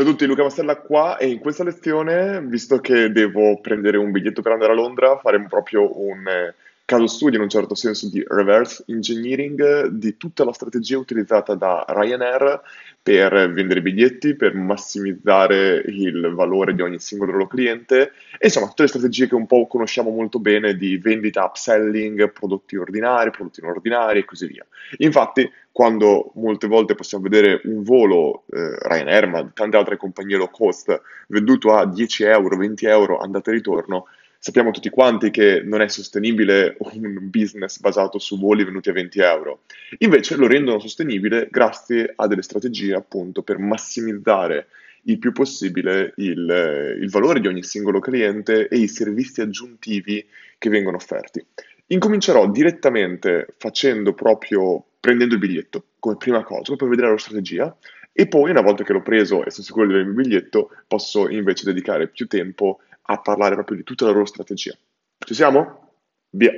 [0.00, 4.10] Ciao a tutti, Luca Mastella qua e in questa lezione, visto che devo prendere un
[4.10, 6.54] biglietto per andare a Londra, faremo proprio un eh,
[6.90, 11.84] caso studio in un certo senso di reverse engineering di tutta la strategia utilizzata da
[11.86, 12.60] Ryanair
[13.00, 18.82] per vendere biglietti, per massimizzare il valore di ogni singolo loro cliente e insomma tutte
[18.82, 23.70] le strategie che un po' conosciamo molto bene di vendita, upselling, prodotti ordinari, prodotti non
[23.70, 24.66] ordinari e così via.
[24.96, 30.50] Infatti, quando molte volte possiamo vedere un volo eh, Ryanair, ma tante altre compagnie low
[30.50, 34.06] cost, venduto a 10 euro, 20 euro andata e ritorno,
[34.42, 39.20] sappiamo tutti quanti che non è sostenibile un business basato su voli venuti a 20
[39.20, 39.60] euro.
[39.98, 44.68] Invece lo rendono sostenibile grazie a delle strategie appunto per massimizzare
[45.04, 50.26] il più possibile il, il valore di ogni singolo cliente e i servizi aggiuntivi
[50.56, 51.44] che vengono offerti.
[51.88, 57.76] Incomincerò direttamente facendo proprio, prendendo il biglietto come prima cosa, per vedere la strategia
[58.10, 60.70] e poi una volta che l'ho preso e sono sicuro di avere il mio biglietto,
[60.86, 64.76] posso invece dedicare più tempo a parlare proprio di tutta la loro strategia.
[65.18, 65.90] Ci siamo?
[66.30, 66.52] Via.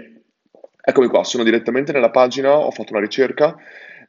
[0.85, 3.57] Eccomi qua, sono direttamente nella pagina, ho fatto una ricerca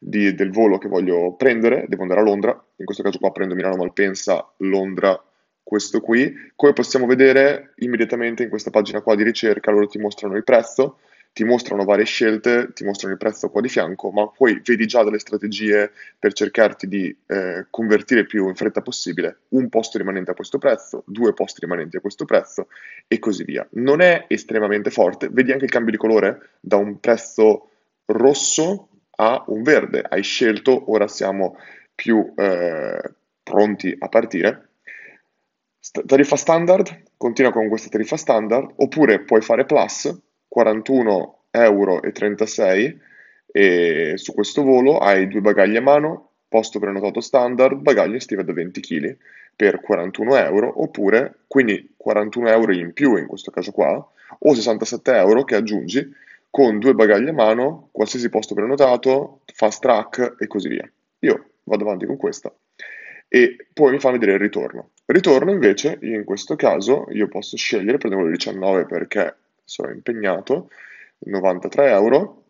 [0.00, 3.54] di, del volo che voglio prendere, devo andare a Londra, in questo caso qua prendo
[3.54, 5.20] Milano Malpensa, Londra,
[5.62, 6.32] questo qui.
[6.54, 10.98] Come possiamo vedere immediatamente in questa pagina qua di ricerca, loro ti mostrano il prezzo,
[11.34, 15.02] ti mostrano varie scelte, ti mostrano il prezzo qua di fianco, ma poi vedi già
[15.02, 20.34] delle strategie per cercarti di eh, convertire più in fretta possibile un posto rimanente a
[20.34, 22.68] questo prezzo, due posti rimanenti a questo prezzo
[23.08, 23.66] e così via.
[23.72, 26.50] Non è estremamente forte, vedi anche il cambio di colore?
[26.60, 27.70] Da un prezzo
[28.04, 31.56] rosso a un verde, hai scelto, ora siamo
[31.96, 33.10] più eh,
[33.42, 34.68] pronti a partire.
[36.06, 40.16] Tariffa standard, continua con questa tariffa standard, oppure puoi fare plus
[40.54, 42.00] 41,36 euro
[43.56, 48.52] e su questo volo hai due bagagli a mano, posto prenotato standard, bagaglio estiva da
[48.52, 49.16] 20 kg
[49.54, 55.16] per 41 euro, oppure quindi 41 euro in più in questo caso qua, o 67
[55.16, 56.12] euro che aggiungi
[56.50, 60.88] con due bagagli a mano, qualsiasi posto prenotato, fast track e così via.
[61.20, 62.52] Io vado avanti con questa
[63.28, 64.90] e poi mi fa vedere il ritorno.
[65.06, 70.70] Ritorno invece, in questo caso, io posso scegliere, prendo quello 19 perché sono impegnato,
[71.18, 72.44] 93 euro,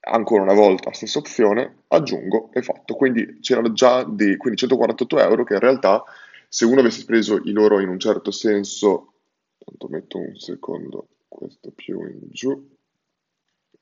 [0.00, 2.94] ancora una volta stessa opzione, aggiungo e fatto.
[2.94, 6.02] Quindi c'erano già quindi 148 euro che in realtà
[6.48, 9.14] se uno avesse preso i loro in un certo senso,
[9.58, 12.76] tanto metto un secondo questo più in giù,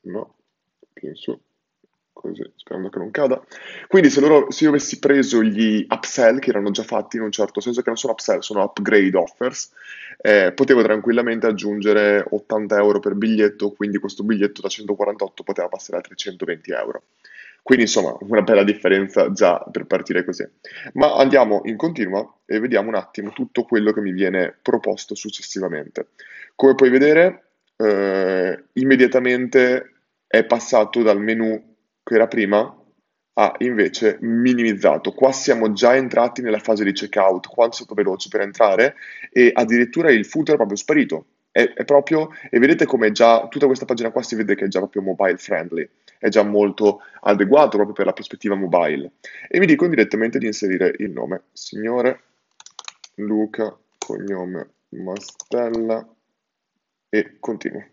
[0.03, 0.37] no,
[0.93, 1.39] più in su,
[2.13, 3.43] così, sperando che non cada.
[3.89, 7.33] Quindi se, loro, se io avessi preso gli upsell, che erano già fatti in un
[7.33, 9.73] certo senso, che non sono upsell, sono upgrade offers,
[10.19, 15.99] eh, potevo tranquillamente aggiungere 80 euro per biglietto, quindi questo biglietto da 148 poteva passare
[15.99, 17.03] a 320 euro.
[17.63, 20.45] Quindi insomma una bella differenza già per partire così.
[20.95, 26.09] Ma andiamo in continua e vediamo un attimo tutto quello che mi viene proposto successivamente.
[26.57, 29.93] Come puoi vedere, eh, immediatamente
[30.27, 31.72] è passato dal menu
[32.13, 32.77] che era prima
[33.35, 35.13] ha invece minimizzato.
[35.13, 38.95] Qua siamo già entrati nella fase di checkout, qua è stato veloce per entrare
[39.31, 41.27] e addirittura il footer è proprio sparito.
[41.51, 44.69] È, è, proprio, e vedete come già tutta questa pagina qua si vede che è
[44.69, 45.87] già proprio mobile friendly,
[46.19, 49.13] è già molto adeguato proprio per la prospettiva mobile.
[49.49, 52.21] E mi dicono direttamente di inserire il nome, signore
[53.17, 56.07] Luca, cognome Mastella
[57.11, 57.92] e continuo.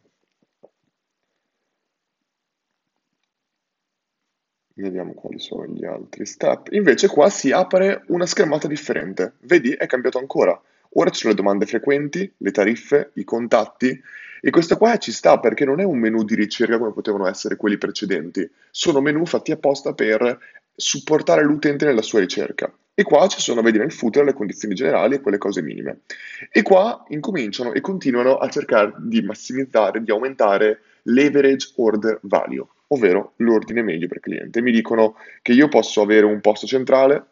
[4.80, 6.72] Vediamo quali sono gli altri step.
[6.72, 9.34] Invece qua si apre una schermata differente.
[9.42, 10.60] Vedi, è cambiato ancora.
[10.94, 14.02] Ora ci sono le domande frequenti, le tariffe, i contatti
[14.42, 17.58] e questo qua ci sta perché non è un menu di ricerca come potevano essere
[17.58, 18.50] quelli precedenti.
[18.72, 20.40] Sono menu fatti apposta per
[20.74, 22.74] supportare l'utente nella sua ricerca.
[22.94, 26.04] E qua ci sono, vedi nel footer, le condizioni generali e quelle cose minime.
[26.52, 33.34] E qua incominciano e continuano a cercare di massimizzare, di aumentare l'average order value ovvero
[33.38, 34.62] l'ordine medio per cliente.
[34.62, 37.26] Mi dicono che io posso avere un posto centrale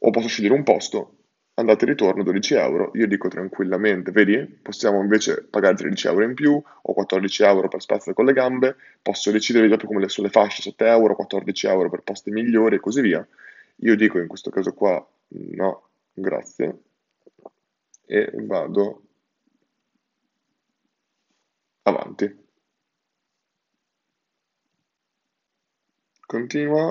[0.00, 1.16] o posso scegliere un posto,
[1.54, 6.34] andate e ritorno 12 euro, io dico tranquillamente, vedi, possiamo invece pagare 13 euro in
[6.34, 10.62] più o 14 euro per spazio con le gambe, posso decidere proprio come sulle fasce
[10.62, 13.26] 7 euro, 14 euro per posti migliori e così via.
[13.76, 16.78] Io dico in questo caso qua no, grazie,
[18.06, 19.02] e vado
[21.82, 22.40] avanti.
[26.32, 26.86] Continua.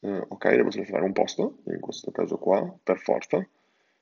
[0.00, 3.44] Eh, ok, devo selezionare un posto, in questo caso qua, per forza.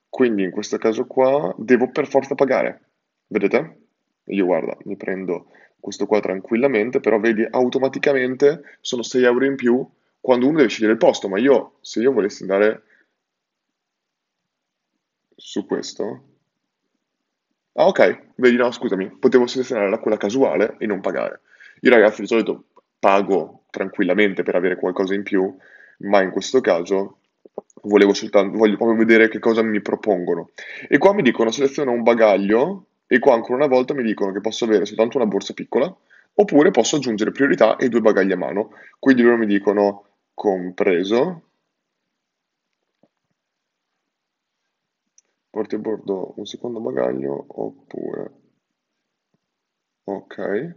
[0.09, 2.81] Quindi in questo caso qua devo per forza pagare.
[3.27, 3.79] Vedete?
[4.27, 5.47] Io guarda, mi prendo
[5.81, 9.87] questo qua tranquillamente, però vedi automaticamente sono 6 euro in più
[10.21, 12.83] quando uno deve scegliere il posto, ma io se io volessi andare
[15.37, 16.25] su questo.
[17.77, 18.01] Ah, ok,
[18.37, 21.41] vedi, no, scusami, potevo selezionare la- quella casuale e non pagare.
[21.81, 22.67] Io ragazzi di solito
[22.99, 25.53] pago tranquillamente per avere qualcosa in più,
[25.99, 27.19] ma in questo caso
[27.83, 30.51] volevo soltanto, voglio proprio vedere che cosa mi propongono.
[30.89, 34.41] E qua mi dicono seleziona un bagaglio e qua ancora una volta mi dicono che
[34.41, 35.95] posso avere soltanto una borsa piccola
[36.37, 38.71] oppure posso aggiungere priorità e due bagagli a mano.
[39.01, 41.43] Quindi loro mi dicono compreso,
[45.51, 48.33] porti a bordo un secondo bagaglio oppure
[50.05, 50.75] ok,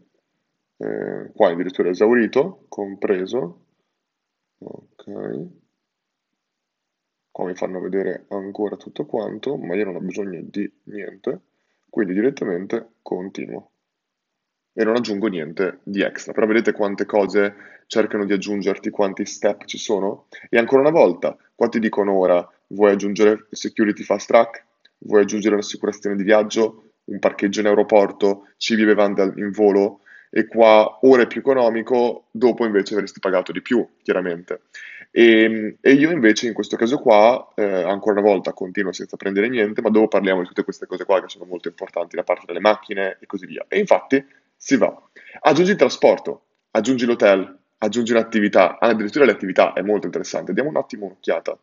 [0.77, 3.65] eh, qua addirittura esaurito, compreso,
[4.59, 5.47] ok.
[7.31, 11.41] Qua mi fanno vedere ancora tutto quanto, ma io non ho bisogno di niente,
[11.89, 13.71] quindi direttamente continuo.
[14.74, 17.56] E non aggiungo niente di extra, però vedete quante cose
[17.88, 20.27] cercano di aggiungerti, quanti step ci sono?
[20.50, 24.65] E ancora una volta, qua ti dicono ora, vuoi aggiungere Security Fast Track?
[25.00, 26.91] Vuoi aggiungere un'assicurazione di viaggio?
[27.06, 28.50] Un parcheggio in aeroporto?
[28.57, 30.01] Cibi e bevande in volo?
[30.38, 34.66] E qua ora è più economico, dopo invece avresti pagato di più, chiaramente.
[35.10, 39.50] E, e io invece in questo caso qua, eh, ancora una volta, continuo senza prendere
[39.50, 42.45] niente, ma dopo parliamo di tutte queste cose qua che sono molto importanti da parte
[42.45, 43.66] delle macchine e così via.
[43.68, 44.24] E infatti
[44.56, 44.95] si va.
[45.39, 50.54] Aggiungi il trasporto, aggiungi l'hotel, aggiungi l'attività, ah, addirittura le attività è molto interessante.
[50.54, 51.57] Diamo un attimo un'occhiata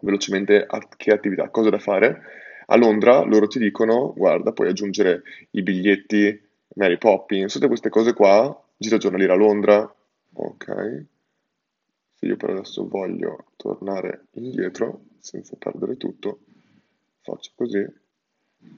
[0.00, 2.20] velocemente a che attività, cosa da fare.
[2.66, 8.12] A Londra loro ti dicono, guarda, puoi aggiungere i biglietti Mary Poppins, tutte queste cose
[8.14, 9.94] qua, gita giornaliera a Londra,
[10.34, 11.04] ok.
[12.14, 16.40] Se io per adesso voglio tornare indietro, senza perdere tutto,
[17.20, 17.84] faccio così.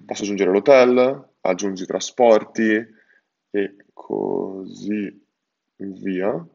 [0.06, 2.87] Posso aggiungere l'hotel, aggiungi trasporti
[3.50, 5.23] e così
[5.76, 6.47] via.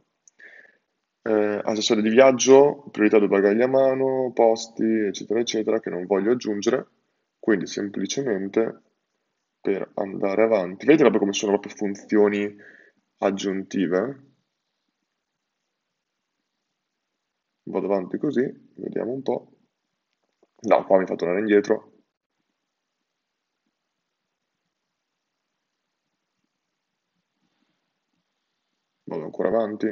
[1.22, 6.32] Eh, accessori di viaggio, priorità dei bagagli a mano, posti, eccetera, eccetera, che non voglio
[6.32, 6.88] aggiungere.
[7.40, 8.82] Quindi semplicemente
[9.62, 10.86] per andare avanti.
[10.86, 12.56] Vedete proprio come sono proprio funzioni
[13.20, 14.24] aggiuntive?
[17.64, 18.42] Vado avanti così,
[18.76, 19.52] vediamo un po'.
[20.62, 21.94] No, qua mi fa tornare indietro.
[29.04, 29.88] Vado ancora avanti.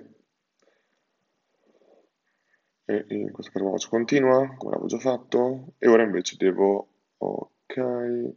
[2.89, 5.73] E in questo caso faccio continua, come l'avevo già fatto.
[5.77, 6.87] E ora invece devo...
[7.17, 8.35] Ok,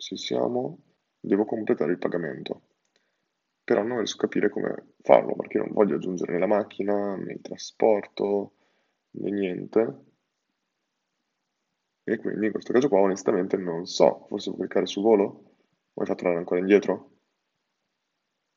[0.00, 0.78] ci siamo.
[1.20, 2.62] Devo completare il pagamento.
[3.62, 7.40] Però non riesco a capire come farlo, perché non voglio aggiungere la macchina, né il
[7.40, 8.54] trasporto,
[9.12, 10.04] né niente.
[12.02, 15.26] E quindi in questo caso qua onestamente non so, forse devo cliccare su volo?
[15.92, 17.18] Vuoi far tornare ancora indietro?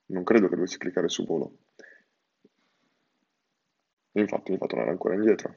[0.07, 1.57] Non credo che dovessi cliccare su volo.
[4.13, 5.56] Infatti mi fa tornare ancora indietro.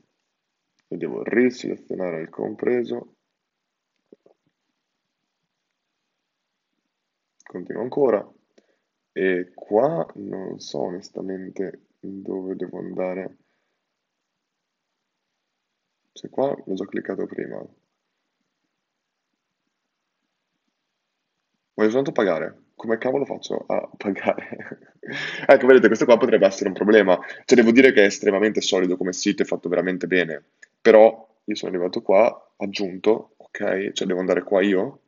[0.88, 3.15] E devo riselezionare il compreso.
[7.46, 8.28] Continuo ancora.
[9.12, 13.37] E qua non so onestamente dove devo andare.
[16.12, 17.64] Se qua l'ho già cliccato prima.
[21.75, 22.62] Voglio soltanto pagare.
[22.75, 24.94] Come cavolo faccio a pagare?
[25.46, 27.19] Ecco, vedete, questo qua potrebbe essere un problema.
[27.44, 30.44] Cioè, devo dire che è estremamente solido come sito, è fatto veramente bene.
[30.81, 33.92] Però io sono arrivato qua, aggiunto, ok?
[33.92, 35.00] Cioè, devo andare qua io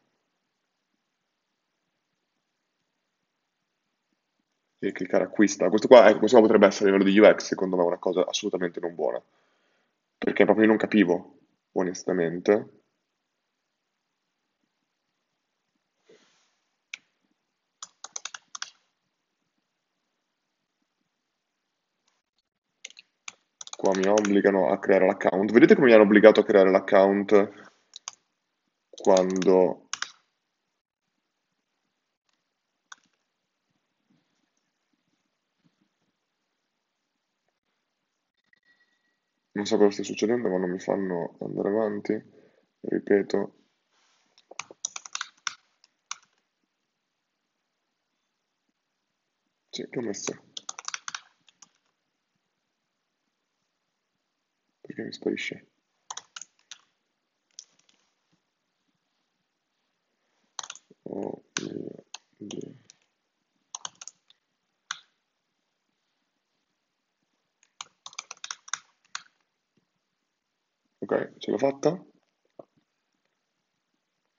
[4.78, 5.68] e cliccare acquista.
[5.68, 8.24] Questo qua, ecco, questo qua potrebbe essere a livello di UX, secondo me, una cosa
[8.26, 9.20] assolutamente non buona.
[10.18, 11.38] Perché proprio io non capivo,
[11.72, 12.72] onestamente.
[23.76, 25.52] Qua mi obbligano a creare l'account.
[25.52, 27.50] Vedete come mi hanno obbligato a creare l'account
[28.90, 29.87] quando...
[39.58, 42.22] Non so cosa stia succedendo, ma non mi fanno andare avanti.
[42.80, 43.54] Ripeto.
[49.70, 50.32] Sì, che ho messo.
[54.80, 55.66] Perché mi sparisce?
[71.08, 71.90] Ok, ce l'ho fatta?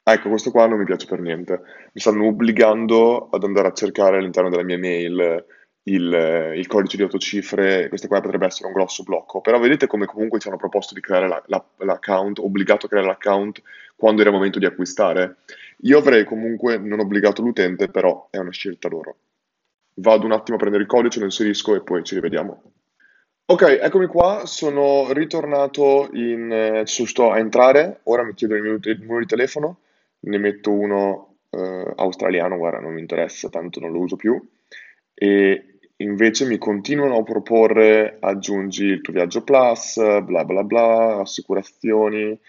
[0.04, 1.62] Ecco, questo qua non mi piace per niente.
[1.94, 5.46] Mi stanno obbligando ad andare a cercare all'interno della mia mail
[5.84, 9.88] il, il codice di 8 cifre, questo qua potrebbe essere un grosso blocco, però vedete
[9.88, 13.62] come comunque ci hanno proposto di creare la- la- l'account, obbligato a creare l'account
[13.96, 15.38] quando era il momento di acquistare.
[15.84, 19.18] Io avrei comunque non obbligato l'utente, però è una scelta loro.
[19.96, 22.62] Vado un attimo a prendere il codice, lo inserisco e poi ci rivediamo.
[23.52, 26.52] Ok, eccomi qua, sono ritornato in...
[26.52, 29.80] eh, sto a entrare, ora mi chiedo il mio numero di telefono,
[30.22, 34.40] ne metto uno eh, australiano, guarda, non mi interessa, tanto non lo uso più,
[35.16, 42.40] e invece mi continuano a proporre aggiungi il tuo viaggio plus, bla bla bla, assicurazioni,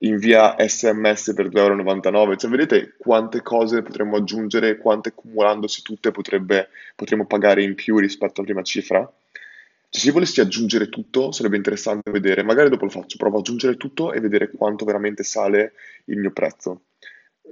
[0.00, 6.70] invia SMS per 2,99 euro, cioè vedete quante cose potremmo aggiungere, quante accumulandosi tutte potrebbe,
[6.94, 9.06] potremmo pagare in più rispetto alla prima cifra?
[9.96, 13.76] Se io volessi aggiungere tutto, sarebbe interessante vedere, magari dopo lo faccio, provo ad aggiungere
[13.76, 15.72] tutto e vedere quanto veramente sale
[16.06, 16.82] il mio prezzo.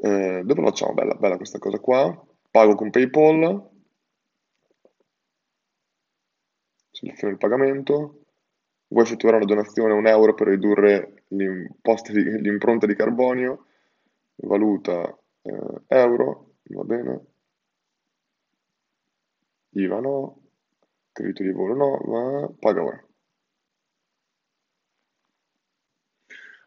[0.02, 2.24] Eh, dopo lo facciamo, bella, bella questa cosa qua.
[2.50, 3.70] Pago con PayPal,
[6.90, 8.20] seleziono il pagamento.
[8.88, 13.66] Vuoi effettuare una donazione a un euro per ridurre di- l'impronta di carbonio?
[14.36, 17.20] Valuta eh, euro, va bene.
[19.82, 20.14] IVA no,
[21.22, 23.04] di volo no, ma paga ora.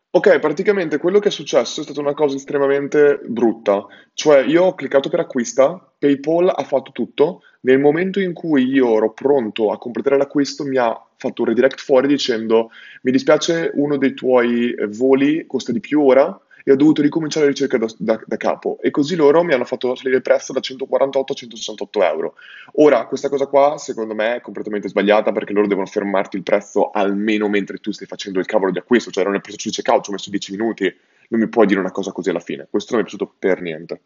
[0.10, 4.74] Ok, praticamente quello che è successo è stata una cosa estremamente brutta, cioè io ho
[4.74, 9.78] cliccato per acquista, PayPal ha fatto tutto, nel momento in cui io ero pronto a
[9.78, 12.72] completare l'acquisto mi ha fatto un redirect fuori dicendo
[13.04, 17.52] mi dispiace uno dei tuoi voli costa di più ora e ho dovuto ricominciare la
[17.52, 20.60] ricerca da, da- da capo e così loro mi hanno fatto salire il prezzo da
[20.60, 22.36] 148 a 168 euro.
[22.74, 26.92] Ora, questa cosa qua secondo me è completamente sbagliata perché loro devono fermarti il prezzo
[26.92, 30.04] almeno mentre tu stai facendo il cavolo di acquisto, cioè non è preso sul checkout,
[30.04, 30.94] ci ho messo 10 minuti,
[31.30, 32.68] non mi puoi dire una cosa così alla fine.
[32.70, 34.02] Questo non mi è piaciuto per niente.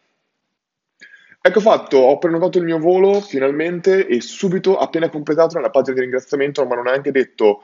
[1.41, 6.01] Ecco fatto, ho prenotato il mio volo finalmente e subito, appena completato, nella pagina di
[6.01, 7.63] ringraziamento non mi hanno neanche detto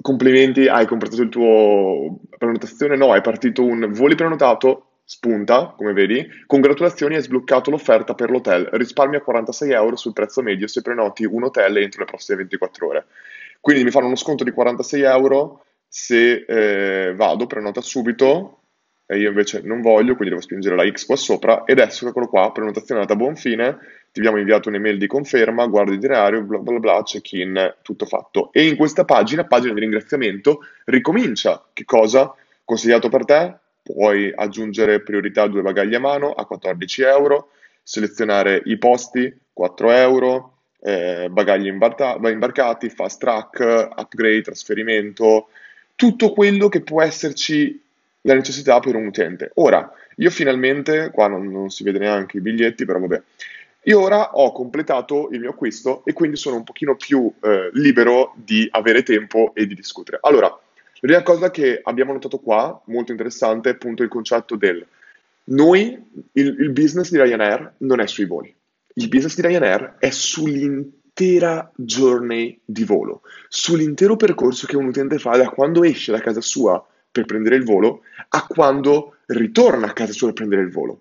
[0.00, 6.26] complimenti, hai completato il tuo prenotazione, no, è partito un voli prenotato, spunta, come vedi,
[6.46, 11.44] congratulazioni, hai sbloccato l'offerta per l'hotel, risparmia 46 euro sul prezzo medio se prenoti un
[11.44, 13.06] hotel entro le prossime 24 ore.
[13.60, 15.64] Quindi mi fanno uno sconto di 46 euro.
[15.86, 18.54] Se eh, vado, prenota subito.
[19.06, 21.64] E io invece non voglio, quindi devo spingere la X qua sopra.
[21.64, 23.78] Ed eccolo eccolo qua, prenotazione andata a buon fine,
[24.12, 28.50] ti abbiamo inviato un'email di conferma, guarda il itinerario, bla bla bla, check-in, tutto fatto.
[28.52, 31.64] E in questa pagina, pagina di ringraziamento, ricomincia.
[31.72, 32.34] Che cosa?
[32.64, 33.54] Consigliato per te?
[33.82, 37.50] Puoi aggiungere priorità due bagagli a mano a 14 euro,
[37.82, 45.48] selezionare i posti 4 euro, eh, bagagli imbarta- imbarcati, fast track, upgrade, trasferimento,
[45.94, 47.82] tutto quello che può esserci
[48.22, 49.50] la necessità per un utente.
[49.54, 53.22] Ora, io finalmente, qua non, non si vede neanche i biglietti, però vabbè,
[53.84, 58.34] io ora ho completato il mio acquisto e quindi sono un pochino più eh, libero
[58.36, 60.18] di avere tempo e di discutere.
[60.20, 60.60] Allora, la
[61.00, 64.84] prima cosa che abbiamo notato qua, molto interessante, è appunto il concetto del
[65.44, 65.96] noi,
[66.32, 68.54] il, il business di Ryanair non è sui voli,
[68.94, 75.36] il business di Ryanair è sull'intera journey di volo, sull'intero percorso che un utente fa
[75.36, 80.12] da quando esce da casa sua per prendere il volo a quando ritorna a casa
[80.12, 81.00] sua per prendere il volo.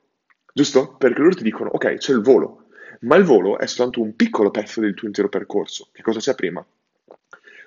[0.53, 0.96] Giusto?
[0.98, 2.66] Perché loro ti dicono, ok, c'è il volo,
[3.01, 5.89] ma il volo è soltanto un piccolo pezzo del tuo intero percorso.
[5.92, 6.66] Che cosa c'è prima?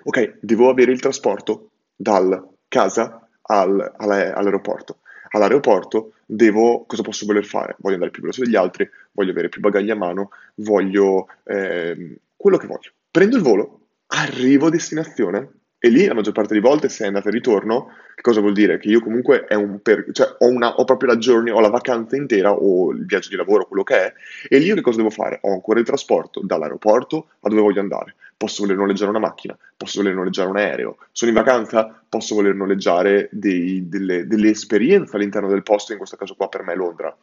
[0.03, 4.99] Ok, devo avere il trasporto dal casa al- alla- all'aeroporto.
[5.29, 7.75] All'aeroporto devo, cosa posso voler fare?
[7.79, 12.57] Voglio andare più veloce degli altri, voglio avere più bagagli a mano, voglio ehm, quello
[12.57, 12.91] che voglio.
[13.09, 15.49] Prendo il volo, arrivo a destinazione
[15.83, 18.53] e lì la maggior parte delle volte se è andata e ritorno, che cosa vuol
[18.53, 18.77] dire?
[18.77, 22.15] Che io comunque un per- cioè, ho, una- ho proprio la journey, ho la vacanza
[22.15, 24.13] intera o il viaggio di lavoro, quello che è,
[24.47, 25.39] e lì io che cosa devo fare?
[25.41, 28.13] Ho ancora il trasporto dall'aeroporto a dove voglio andare.
[28.37, 30.97] Posso voler noleggiare una macchina, posso voler noleggiare un aereo.
[31.11, 36.15] Sono in vacanza, posso voler noleggiare dei- delle, delle esperienze all'interno del posto, in questo
[36.15, 37.15] caso qua per me è Londra.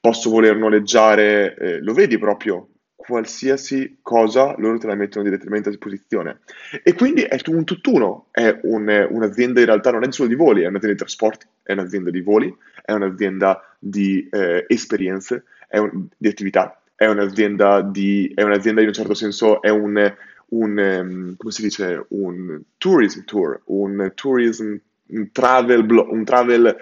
[0.00, 2.68] Posso voler noleggiare, eh, lo vedi proprio,
[3.06, 6.40] qualsiasi cosa loro te la mettono direttamente a disposizione.
[6.82, 10.62] E quindi è un tutt'uno, è un- un'azienda in realtà non è solo di voli,
[10.62, 12.54] è un'azienda di trasporti, è un'azienda di voli,
[12.84, 18.88] è un'azienda di eh, esperienze, è un- di attività, è un'azienda di, è un'azienda in
[18.88, 20.14] un certo senso, è un,
[20.48, 24.74] un, ehm, come si dice, un tourism tour, un tourism,
[25.12, 26.76] un travel, blo- un travel,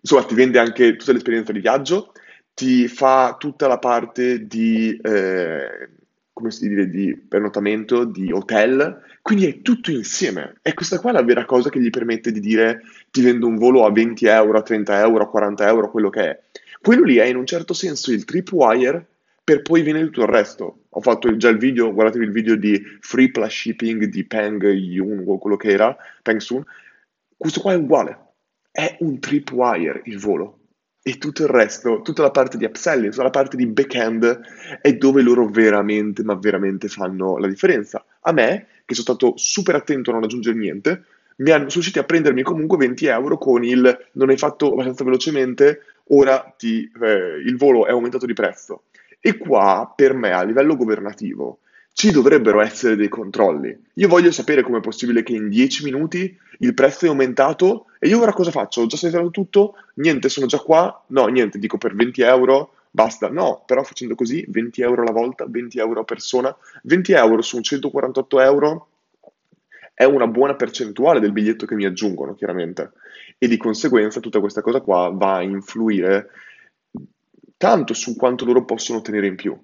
[0.00, 2.12] insomma ti vende anche tutta l'esperienza di viaggio,
[2.58, 5.90] ti fa tutta la parte di, eh,
[6.32, 10.56] come si dice, di prenotamento, di hotel, quindi è tutto insieme.
[10.62, 13.54] E questa qua è la vera cosa che gli permette di dire ti vendo un
[13.54, 16.40] volo a 20 euro, a 30 euro, a 40 euro, quello che è.
[16.80, 19.06] Quello lì è in un certo senso il tripwire
[19.44, 20.78] per poi venire tutto il resto.
[20.88, 25.22] Ho fatto già il video, guardatevi il video di Free Plus Shipping di Peng Yun
[25.28, 26.64] o quello che era, Peng Sun.
[27.36, 28.18] Questo qua è uguale,
[28.72, 30.57] è un tripwire il volo
[31.08, 34.40] e tutto il resto, tutta la parte di upselling, tutta la parte di back-end
[34.82, 38.04] è dove loro veramente, ma veramente fanno la differenza.
[38.20, 41.04] A me, che sono stato super attento a non aggiungere niente,
[41.36, 45.02] mi hanno, sono riusciti a prendermi comunque 20 euro con il non hai fatto abbastanza
[45.02, 48.82] velocemente, ora ti, eh, il volo è aumentato di prezzo.
[49.18, 51.60] E qua, per me, a livello governativo,
[51.98, 53.76] ci dovrebbero essere dei controlli.
[53.94, 58.06] Io voglio sapere come è possibile che in 10 minuti il prezzo è aumentato e
[58.06, 58.82] io ora cosa faccio?
[58.82, 59.74] Ho già selezionato tutto?
[59.94, 61.02] Niente, sono già qua?
[61.08, 63.28] No, niente, dico per 20 euro, basta.
[63.28, 67.56] No, però facendo così, 20 euro alla volta, 20 euro a persona, 20 euro su
[67.56, 68.88] un 148 euro
[69.92, 72.92] è una buona percentuale del biglietto che mi aggiungono, chiaramente.
[73.38, 76.30] E di conseguenza tutta questa cosa qua va a influire
[77.56, 79.60] tanto su quanto loro possono ottenere in più.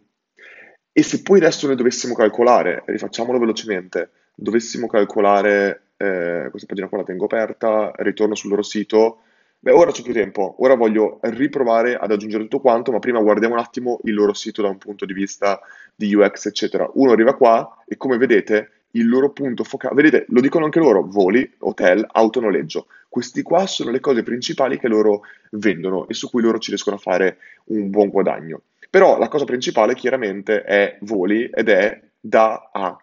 [0.97, 6.99] E se poi adesso noi dovessimo calcolare, rifacciamolo velocemente, dovessimo calcolare, eh, questa pagina qua
[6.99, 9.23] la tengo aperta, ritorno sul loro sito,
[9.59, 13.55] beh ora c'è più tempo, ora voglio riprovare ad aggiungere tutto quanto, ma prima guardiamo
[13.55, 15.61] un attimo il loro sito da un punto di vista
[15.97, 16.89] di UX, eccetera.
[16.95, 21.03] Uno arriva qua e come vedete il loro punto focale, vedete, lo dicono anche loro,
[21.03, 22.87] voli, hotel, autonoleggio.
[23.09, 26.95] Questi qua sono le cose principali che loro vendono e su cui loro ci riescono
[26.95, 28.63] a fare un buon guadagno.
[28.95, 32.97] Però la cosa principale chiaramente è voli ed è da a.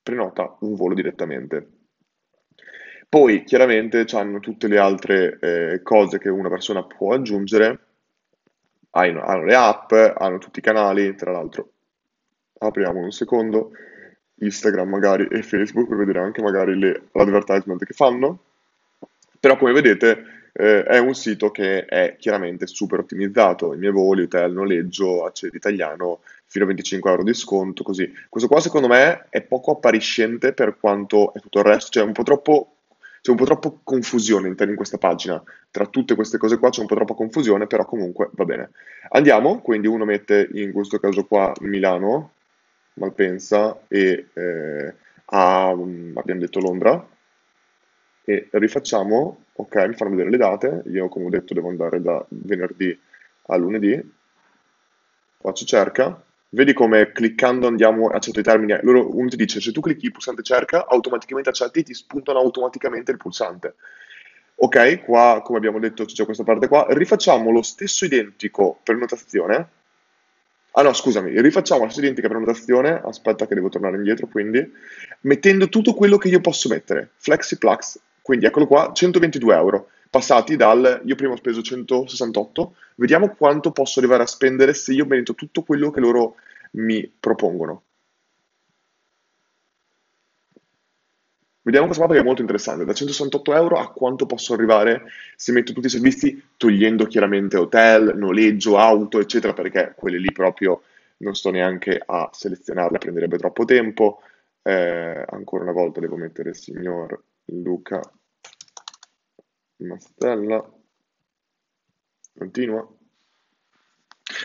[0.00, 1.66] Prenota un volo direttamente.
[3.08, 7.78] Poi chiaramente hanno tutte le altre eh, cose che una persona può aggiungere,
[8.90, 11.68] hanno, hanno le app, hanno tutti i canali, tra l'altro
[12.56, 13.72] apriamo un secondo
[14.36, 18.38] Instagram magari e Facebook per vedere anche magari le, l'advertisement che fanno.
[19.40, 24.22] Però come vedete eh, è un sito che è chiaramente super ottimizzato, i miei voli,
[24.22, 28.12] hotel, noleggio, accedi italiano, fino a 25 euro di sconto, così.
[28.28, 32.12] Questo qua secondo me è poco appariscente per quanto è tutto il resto, cioè un
[32.12, 32.72] po' troppo
[33.20, 35.42] c'è un po' troppo confusione in questa pagina.
[35.70, 38.70] Tra tutte queste cose qua c'è un po' troppa confusione, però comunque va bene.
[39.10, 42.32] Andiamo, quindi uno mette in questo caso qua Milano,
[42.94, 44.94] Malpensa e eh,
[45.26, 47.06] a, abbiamo detto Londra
[48.24, 52.24] e rifacciamo, ok, mi fanno vedere le date, io come ho detto devo andare da
[52.28, 52.96] venerdì
[53.46, 54.00] a lunedì,
[55.40, 59.80] faccio cerca, vedi come cliccando andiamo a certi termini, loro, uno ti dice se tu
[59.80, 63.74] clicchi il pulsante cerca, automaticamente accetti, ti spuntano automaticamente il pulsante.
[64.60, 69.70] Ok, qua come abbiamo detto c'è questa parte qua, rifacciamo lo stesso identico prenotazione,
[70.72, 74.64] Ah no, scusami, rifacciamo la stessa identica prenotazione, aspetta che devo tornare indietro, quindi,
[75.22, 81.00] mettendo tutto quello che io posso mettere, FlexiPlux, quindi eccolo qua, 122 euro, passati dal,
[81.02, 85.62] io prima ho speso 168, vediamo quanto posso arrivare a spendere se io metto tutto
[85.62, 86.34] quello che loro
[86.72, 87.84] mi propongono.
[91.62, 92.84] Vediamo questa qua perché è molto interessante.
[92.84, 98.12] Da 168 euro a quanto posso arrivare se metto tutti i servizi, togliendo chiaramente hotel,
[98.14, 100.82] noleggio, auto, eccetera, perché quelli lì proprio
[101.20, 104.20] non sto neanche a selezionarle, prenderebbe troppo tempo.
[104.60, 108.02] Eh, ancora una volta devo mettere il signor Luca
[109.78, 110.64] Mastella.
[112.36, 112.86] Continua.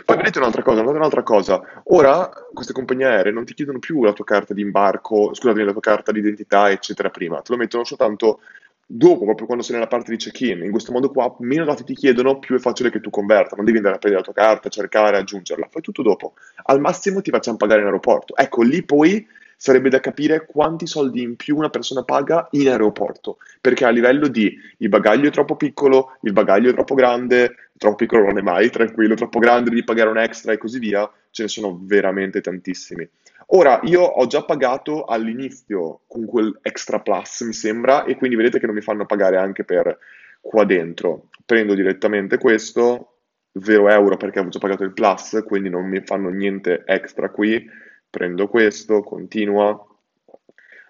[0.06, 1.82] Poi vedete un'altra cosa, un'altra cosa.
[1.86, 5.72] Ora queste compagnie aeree non ti chiedono più la tua carta di imbarco, scusami, la
[5.74, 7.42] tua carta di identità, eccetera, prima.
[7.42, 8.40] Te lo mettono soltanto
[8.86, 10.64] dopo, proprio quando sei nella parte di check-in.
[10.64, 13.56] In questo modo qua, meno dati ti chiedono, più è facile che tu converta.
[13.56, 15.68] Non devi andare a prendere la tua carta, cercare, aggiungerla.
[15.70, 16.34] Fai tutto dopo.
[16.64, 18.36] Al massimo ti facciamo pagare in aeroporto.
[18.36, 23.38] Ecco, lì poi sarebbe da capire quanti soldi in più una persona paga in aeroporto,
[23.62, 27.96] perché a livello di il bagaglio è troppo piccolo, il bagaglio è troppo grande, troppo
[27.96, 31.44] piccolo non è mai, tranquillo, troppo grande, devi pagare un extra e così via, ce
[31.44, 33.08] ne sono veramente tantissimi.
[33.48, 38.60] Ora, io ho già pagato all'inizio con quel extra plus, mi sembra, e quindi vedete
[38.60, 39.98] che non mi fanno pagare anche per
[40.40, 41.30] qua dentro.
[41.46, 43.18] Prendo direttamente questo,
[43.62, 47.70] 0 euro perché avevo già pagato il plus, quindi non mi fanno niente extra qui
[48.14, 49.76] prendo questo, continua,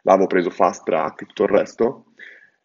[0.01, 2.05] l'avevo preso fast track e tutto il resto,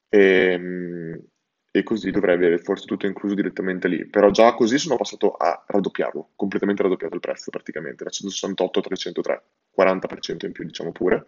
[0.09, 0.19] e,
[0.53, 1.23] ehm,
[1.71, 4.05] e, così dovrei avere forse tutto incluso direttamente lì.
[4.07, 8.83] Però già così sono passato a raddoppiarlo, completamente raddoppiato il prezzo praticamente, da 168 a
[8.83, 9.43] 303,
[9.79, 11.27] 40% in più diciamo pure.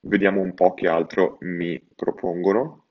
[0.00, 2.88] Vediamo un po' che altro mi propongono.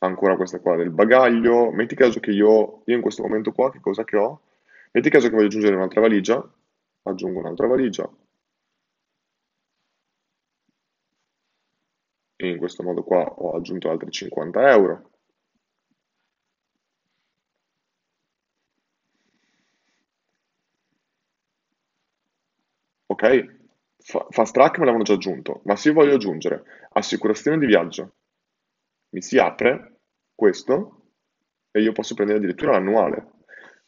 [0.00, 1.70] Ancora questa qua del bagaglio.
[1.70, 4.42] Metti caso che io, io in questo momento qua, che cosa che ho?
[4.92, 6.46] Metti caso che voglio aggiungere un'altra valigia,
[7.04, 8.08] aggiungo un'altra valigia
[12.34, 15.12] e in questo modo qua ho aggiunto altri 50 euro.
[23.06, 23.22] ok,
[23.98, 28.14] fa- fast track me l'avevano già aggiunto, ma se io voglio aggiungere assicurazione di viaggio,
[29.10, 30.00] mi si apre
[30.34, 31.12] questo
[31.70, 33.39] e io posso prendere addirittura l'annuale.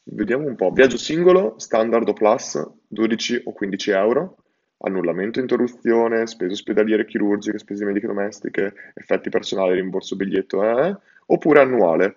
[0.05, 4.37] Vediamo un po', viaggio singolo, standard o plus, 12 o 15 euro,
[4.79, 10.97] annullamento, interruzione, spese ospedaliere chirurgiche, spese mediche domestiche, effetti personali, rimborso biglietto, eh?
[11.27, 12.17] oppure annuale,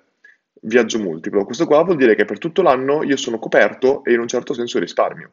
[0.61, 1.45] viaggio multiplo.
[1.45, 4.53] Questo qua vuol dire che per tutto l'anno io sono coperto e in un certo
[4.53, 5.31] senso risparmio.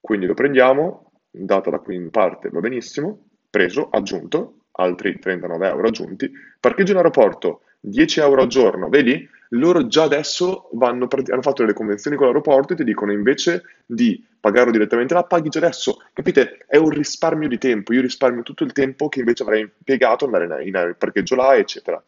[0.00, 5.88] Quindi lo prendiamo, data da qui in parte va benissimo, preso, aggiunto, altri 39 euro
[5.88, 9.28] aggiunti, parcheggio in aeroporto, 10 euro al giorno, vedi?
[9.54, 14.24] Loro già adesso vanno, hanno fatto delle convenzioni con l'aeroporto e ti dicono invece di
[14.38, 15.98] pagarlo direttamente là, paghi già adesso.
[16.12, 16.64] Capite?
[16.66, 17.92] È un risparmio di tempo.
[17.92, 22.02] Io risparmio tutto il tempo che invece avrei impiegato andare in, in parcheggio là, eccetera.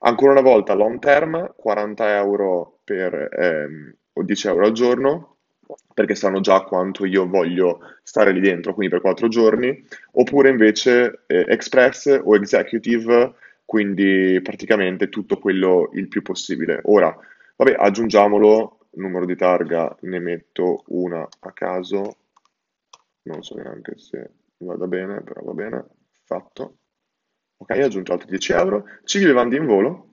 [0.00, 5.36] Ancora una volta, long term, 40 euro per, ehm, o 10 euro al giorno,
[5.94, 11.22] perché sanno già quanto io voglio stare lì dentro, quindi per 4 giorni, oppure invece
[11.26, 13.34] eh, express o executive,
[13.66, 16.80] quindi praticamente tutto quello il più possibile.
[16.84, 17.14] Ora,
[17.56, 22.16] vabbè, aggiungiamolo, numero di targa ne metto una a caso,
[23.22, 25.84] non so neanche se vada bene, però va bene,
[26.24, 26.78] fatto.
[27.58, 28.84] Ok, ho aggiunto altri 10 euro.
[29.04, 30.04] Civile Vandi in volo.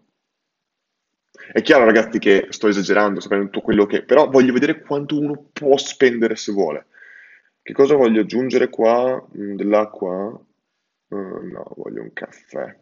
[1.52, 4.04] È chiaro, ragazzi, che sto esagerando, sapendo tutto quello che...
[4.04, 6.88] Però voglio vedere quanto uno può spendere se vuole.
[7.62, 9.22] Che cosa voglio aggiungere qua?
[9.38, 10.40] Mm, dell'acqua?
[11.08, 12.78] Uh, no, voglio un caffè.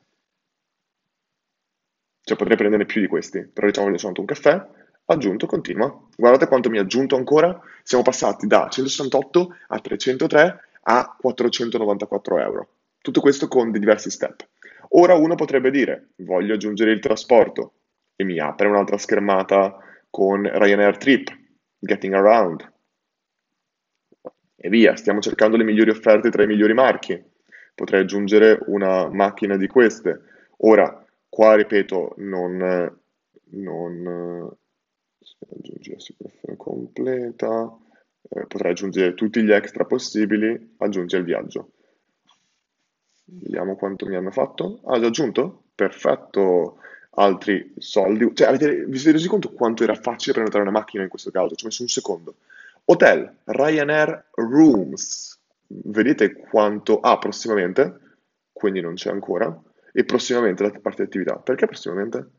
[2.24, 4.68] Cioè potrei prenderne più di questi, però diciamo che soltanto un caffè.
[5.06, 6.08] Aggiunto, continua.
[6.16, 7.60] Guardate quanto mi ha aggiunto ancora.
[7.84, 12.70] Siamo passati da 168 a 303 a 494 euro.
[13.02, 14.48] Tutto questo con dei diversi step.
[14.90, 17.74] Ora uno potrebbe dire, voglio aggiungere il trasporto
[18.16, 19.78] e mi apre un'altra schermata
[20.10, 21.36] con Ryanair Trip,
[21.80, 22.72] Getting Around.
[24.56, 27.20] E via, stiamo cercando le migliori offerte tra i migliori marchi.
[27.74, 30.22] Potrei aggiungere una macchina di queste.
[30.58, 31.01] Ora,
[31.32, 33.00] qua ripeto, non...
[33.52, 34.58] non
[35.50, 37.78] aggiungi l'assicurazione completa,
[38.30, 41.72] eh, potrei aggiungere tutti gli extra possibili, aggiungi il viaggio.
[43.26, 44.82] Vediamo quanto mi hanno fatto.
[44.86, 45.64] Ah, già aggiunto?
[45.74, 46.78] Perfetto.
[47.12, 48.30] Altri soldi.
[48.34, 51.56] Cioè, avete, vi siete resi conto quanto era facile prenotare una macchina in questo caso?
[51.56, 52.36] Ci ho messo un secondo.
[52.86, 55.40] Hotel, Ryanair Rooms.
[55.68, 57.00] Vedete quanto...
[57.00, 58.00] Ah, prossimamente.
[58.52, 59.58] Quindi non c'è ancora.
[59.94, 61.36] E prossimamente la parte di attività.
[61.38, 62.30] Perché prossimamente?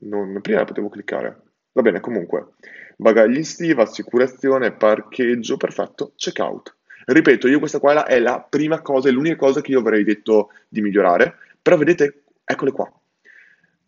[0.00, 1.42] Non, prima potevo cliccare.
[1.72, 2.54] Va bene, comunque.
[2.96, 6.76] Bagagli estiva, assicurazione, parcheggio, perfetto, checkout.
[7.06, 10.50] Ripeto, io questa qua è la prima cosa, è l'unica cosa che io avrei detto
[10.68, 12.92] di migliorare, però vedete, eccole qua.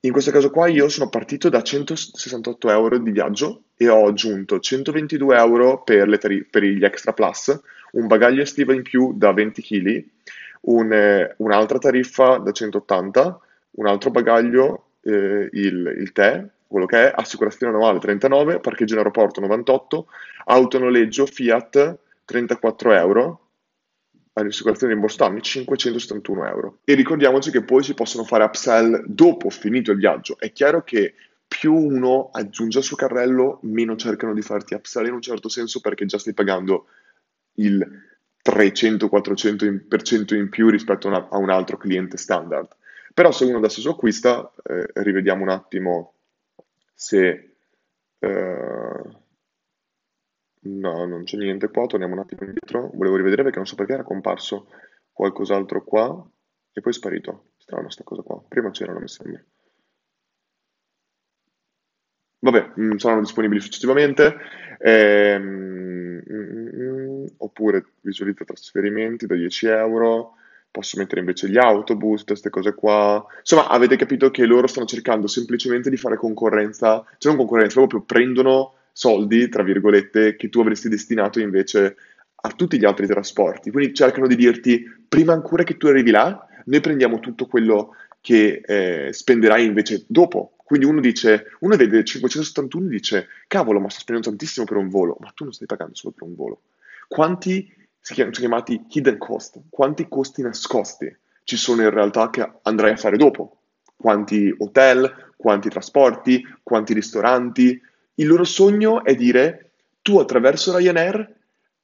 [0.03, 4.59] In questo caso qua io sono partito da 168 euro di viaggio e ho aggiunto
[4.59, 7.61] 122 euro per, tari- per gli extra plus,
[7.93, 10.05] un bagaglio estivo in più da 20 kg,
[10.63, 13.41] un, eh, un'altra tariffa da 180,
[13.73, 18.99] un altro bagaglio, eh, il, il tè, quello che è, assicurazione annuale 39, parcheggio in
[18.99, 20.07] aeroporto 98,
[20.47, 23.41] autonoleggio Fiat 34 euro,
[24.35, 26.79] all'assicurazione rimborso anni 571 euro.
[26.85, 30.39] E ricordiamoci che poi si possono fare upsell dopo finito il viaggio.
[30.39, 31.15] È chiaro che
[31.49, 35.81] più uno aggiunge al suo carrello, meno cercano di farti upsell in un certo senso
[35.81, 36.87] perché già stai pagando
[37.55, 37.85] il
[38.43, 42.69] 300-400% in più rispetto a, un altro cliente standard.
[43.13, 46.15] Però se uno adesso acquista, eh, rivediamo un attimo
[46.95, 47.55] se...
[48.19, 49.19] Eh,
[50.63, 52.91] No, non c'è niente qua, torniamo un attimo indietro.
[52.93, 54.69] Volevo rivedere perché non so perché era comparso
[55.13, 56.31] qualcos'altro qua
[56.73, 57.53] e poi è sparito.
[57.57, 58.43] Strano sta cosa qua.
[58.47, 59.43] Prima c'erano, mi sembra.
[62.43, 64.37] Vabbè, mm, saranno disponibili successivamente.
[64.79, 66.69] Ehm, mm, mm,
[67.39, 70.35] oppure visualizza trasferimenti da 10 euro.
[70.71, 73.25] Posso mettere invece gli autobus, queste cose qua.
[73.39, 78.03] Insomma, avete capito che loro stanno cercando semplicemente di fare concorrenza, cioè non concorrenza, proprio
[78.03, 81.97] prendono soldi, tra virgolette, che tu avresti destinato invece
[82.43, 83.71] a tutti gli altri trasporti.
[83.71, 88.63] Quindi cercano di dirti, prima ancora che tu arrivi là, noi prendiamo tutto quello che
[88.65, 90.55] eh, spenderai invece dopo.
[90.57, 94.89] Quindi uno dice, uno vede 571 e dice, cavolo, ma sto spendendo tantissimo per un
[94.89, 96.61] volo, ma tu non stai pagando solo per un volo.
[97.13, 97.69] Quanti
[97.99, 99.63] sono chiamati hidden cost?
[99.69, 103.63] Quanti costi nascosti ci sono in realtà che andrai a fare dopo?
[103.97, 107.83] Quanti hotel, quanti trasporti, quanti ristoranti,
[108.15, 111.35] il loro sogno è dire tu attraverso Ryanair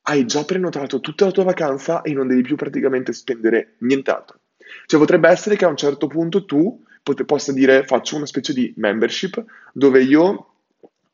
[0.02, 4.38] hai già prenotato tutta la tua vacanza e non devi più praticamente spendere nient'altro.
[4.86, 8.52] Cioè potrebbe essere che a un certo punto tu pot- possa dire faccio una specie
[8.52, 10.55] di membership dove io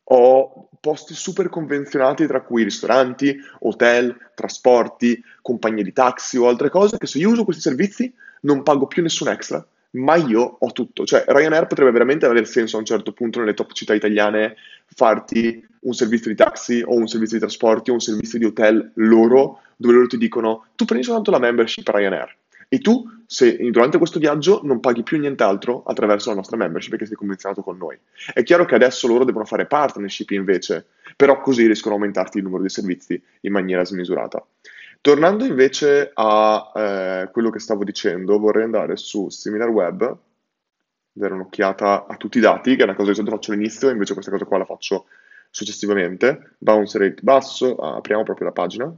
[0.04, 6.98] Ho posti super convenzionati, tra cui ristoranti, hotel, trasporti, compagnie di taxi o altre cose,
[6.98, 11.04] che se io uso questi servizi non pago più nessun extra, ma io ho tutto.
[11.04, 15.64] Cioè, Ryanair potrebbe veramente avere senso a un certo punto nelle top città italiane farti
[15.82, 19.60] un servizio di taxi o un servizio di trasporti o un servizio di hotel loro,
[19.76, 22.36] dove loro ti dicono tu prendi soltanto la membership Ryanair.
[22.72, 27.04] E tu, se durante questo viaggio non paghi più nient'altro attraverso la nostra membership perché
[27.04, 27.98] sei convenzionato con noi.
[28.32, 32.44] È chiaro che adesso loro devono fare partnership invece, però così riescono a aumentarti il
[32.44, 34.42] numero di servizi in maniera smisurata.
[35.02, 40.16] Tornando invece a eh, quello che stavo dicendo, vorrei andare su SimilarWeb,
[41.12, 44.14] dare un'occhiata a tutti i dati, che è una cosa che solito faccio all'inizio, invece
[44.14, 45.04] questa cosa qua la faccio
[45.50, 46.54] successivamente.
[46.56, 48.96] Bounce rate basso, apriamo proprio la pagina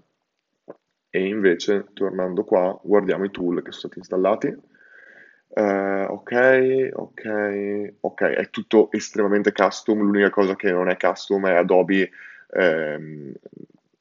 [1.14, 4.48] e invece tornando qua guardiamo i tool che sono stati installati.
[5.46, 11.52] Uh, ok, ok, ok, è tutto estremamente custom, l'unica cosa che non è custom è
[11.54, 12.10] Adobe
[12.50, 13.32] ehm,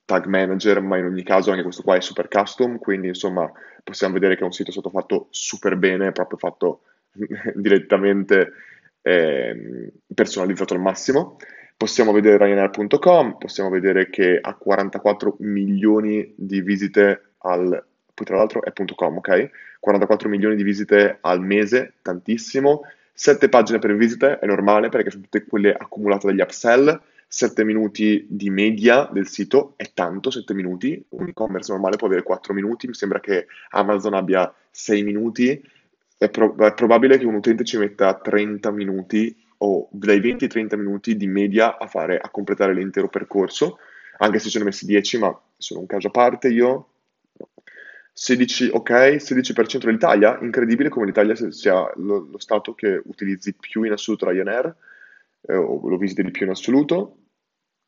[0.06, 3.52] Tag Manager, ma in ogni caso anche questo qua è super custom, quindi insomma
[3.84, 6.82] possiamo vedere che è un sito stato fatto super bene, proprio fatto
[7.54, 8.54] direttamente
[9.04, 11.38] eh, personalizzato al massimo.
[11.76, 17.86] Possiamo vedere Ryanair.com, possiamo vedere che ha 44 milioni di visite al...
[18.14, 19.50] Poi tra l'altro è .com, ok?
[19.80, 22.84] 44 milioni di visite al mese, tantissimo.
[23.12, 27.02] 7 pagine per visite, è normale perché sono tutte quelle accumulate dagli upsell.
[27.28, 31.04] 7 minuti di media del sito è tanto, 7 minuti.
[31.10, 35.62] Un e-commerce normale può avere 4 minuti, mi sembra che Amazon abbia 6 minuti.
[36.18, 40.50] È, pro- è probabile che un utente ci metta 30 minuti ho dai 20 ai
[40.50, 43.80] 30 minuti di media a fare, a completare l'intero percorso,
[44.18, 46.90] anche se ne ho messi 10, ma sono un caso a parte io.
[48.12, 53.92] 16, ok, 16% dell'Italia, incredibile come l'Italia sia lo, lo, stato che utilizzi più in
[53.92, 54.76] assoluto Ryanair,
[55.48, 57.18] eh, o lo visiti di più in assoluto.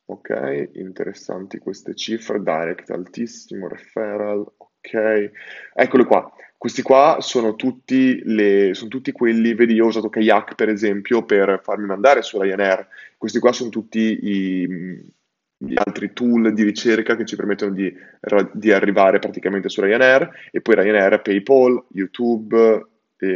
[0.06, 4.46] Ok, interessanti queste cifre, direct altissimo, referral,
[4.86, 5.32] ok,
[5.74, 6.32] eccole qua.
[6.58, 11.24] Questi qua sono tutti, le, sono tutti quelli, vedi io ho usato Kayak per esempio
[11.24, 14.68] per farmi mandare su Ryanair, questi qua sono tutti i,
[15.58, 17.94] gli altri tool di ricerca che ci permettono di,
[18.54, 22.84] di arrivare praticamente su Ryanair e poi Ryanair, PayPal, YouTube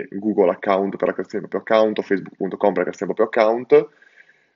[0.10, 3.44] Google Account per la creazione del proprio account o Facebook.com per la creazione del proprio
[3.44, 3.90] account.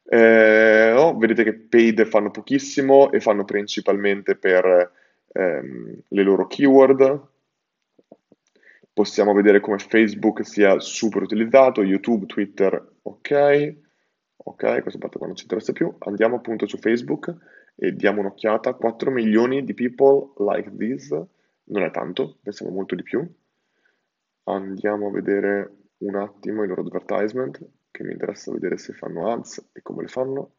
[0.05, 4.91] Eh, oh, vedete che paid fanno pochissimo e fanno principalmente per
[5.33, 7.27] ehm, le loro keyword,
[8.93, 13.75] possiamo vedere come Facebook sia super utilizzato, YouTube, Twitter, ok,
[14.37, 17.35] ok, questa parte qua non ci interessa più, andiamo appunto su Facebook
[17.75, 21.09] e diamo un'occhiata, 4 milioni di people like this,
[21.65, 23.27] non è tanto, pensiamo molto di più,
[24.43, 29.69] andiamo a vedere un attimo i loro advertisement, che mi interessa vedere se fanno ads
[29.71, 30.55] e come le fanno.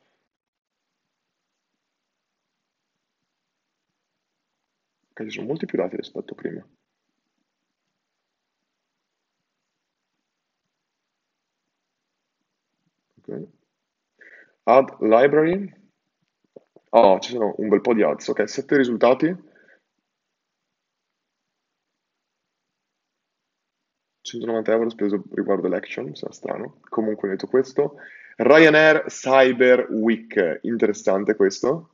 [5.14, 6.68] Ok, ci sono molti più dati rispetto a prima.
[13.18, 13.28] Ok.
[14.66, 15.72] Add library.
[16.90, 18.28] Oh, ci sono un bel po' di ads.
[18.28, 19.36] Ok, sette risultati.
[24.22, 26.80] 190 euro speso riguardo l'action, sarà strano.
[26.88, 27.96] Comunque detto questo.
[28.36, 31.93] Ryanair Cyber Week, interessante questo.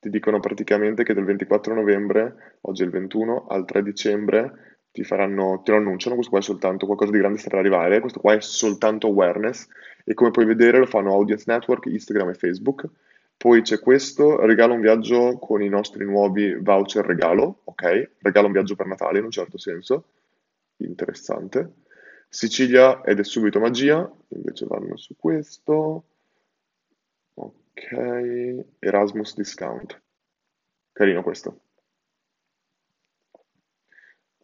[0.00, 5.04] Ti dicono praticamente che dal 24 novembre, oggi è il 21, al 3 dicembre ti
[5.04, 8.18] faranno, te lo annunciano, questo qua è soltanto qualcosa di grande sta per arrivare, questo
[8.18, 9.68] qua è soltanto awareness
[10.04, 12.88] e come puoi vedere lo fanno Audience Network, Instagram e Facebook.
[13.36, 18.10] Poi c'è questo, regala un viaggio con i nostri nuovi voucher regalo, ok?
[18.20, 20.04] Regala un viaggio per Natale in un certo senso,
[20.76, 21.72] interessante.
[22.28, 26.04] Sicilia ed è subito magia, invece vanno su questo.
[28.78, 30.00] Erasmus discount.
[30.92, 31.60] Carino questo.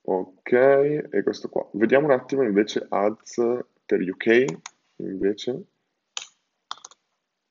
[0.09, 1.69] Ok, e questo qua.
[1.73, 3.37] Vediamo un attimo invece ads
[3.85, 4.45] per UK,
[4.97, 5.65] invece,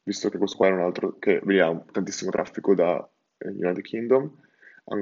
[0.03, 2.97] visto che questo qua è un altro che vediamo tantissimo traffico da
[3.37, 4.33] eh, United Kingdom,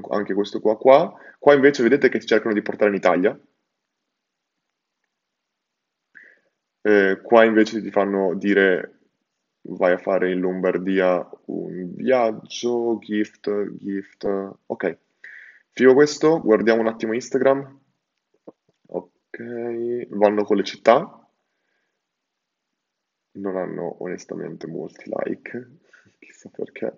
[0.10, 1.13] anche questo qua qua.
[1.38, 3.39] Qua invece vedete che cercano di portare in Italia.
[6.82, 9.03] Eh, qua invece ti fanno dire
[9.63, 14.26] vai a fare in Lombardia un viaggio, gift, gift,
[14.65, 14.97] ok.
[15.69, 17.80] Figo questo, guardiamo un attimo Instagram.
[18.88, 21.28] Ok, vanno con le città.
[23.36, 25.78] Non hanno onestamente molti like,
[26.19, 26.95] chissà perché.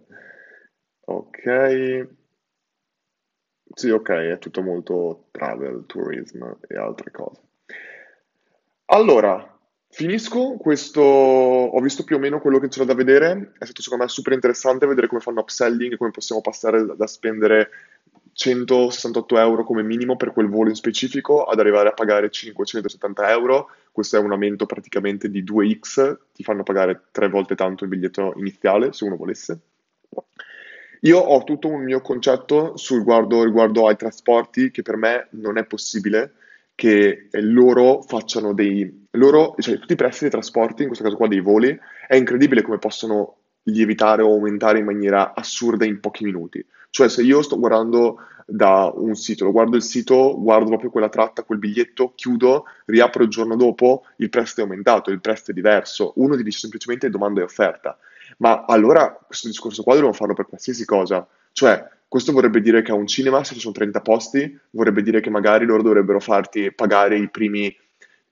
[1.05, 2.07] Ok.
[3.73, 7.41] Sì, ok, è tutto molto travel, tourism e altre cose.
[8.85, 9.54] Allora,
[9.95, 14.03] Finisco questo, ho visto più o meno quello che c'era da vedere, è stato secondo
[14.03, 17.69] me super interessante vedere come fanno upselling e come possiamo passare da, spendere
[18.33, 23.69] 168 euro come minimo per quel volo in specifico ad arrivare a pagare 570 euro.
[23.93, 28.33] Questo è un aumento praticamente di 2x, ti fanno pagare tre volte tanto il biglietto
[28.35, 29.59] iniziale se uno volesse.
[31.03, 35.57] Io ho tutto un mio concetto sul riguardo, riguardo ai trasporti che per me non
[35.57, 36.33] è possibile
[36.75, 39.03] che loro facciano dei...
[39.11, 42.61] Loro, cioè tutti i prezzi dei trasporti, in questo caso qua dei voli, è incredibile
[42.61, 46.63] come possono lievitare o aumentare in maniera assurda in pochi minuti.
[46.89, 51.43] Cioè se io sto guardando da un sito, guardo il sito, guardo proprio quella tratta,
[51.43, 56.13] quel biglietto, chiudo, riapro il giorno dopo, il prezzo è aumentato, il prezzo è diverso.
[56.17, 57.97] Uno ti dice semplicemente domanda e offerta.
[58.37, 61.27] Ma allora questo discorso qua dobbiamo farlo per qualsiasi cosa.
[61.51, 61.85] Cioè,
[62.15, 65.29] questo vorrebbe dire che a un cinema, se ci sono 30 posti, vorrebbe dire che
[65.29, 67.75] magari loro dovrebbero farti pagare i primi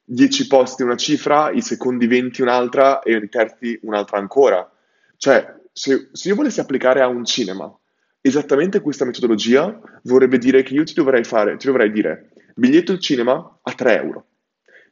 [0.06, 4.72] 10 posti una cifra, i secondi 20 un'altra e i terzi un'altra ancora.
[5.18, 7.78] Cioè, se, se io volessi applicare a un cinema
[8.22, 13.00] esattamente questa metodologia, vorrebbe dire che io ti dovrei fare, ti dovrei dire biglietto al
[13.00, 14.28] cinema a 3 euro.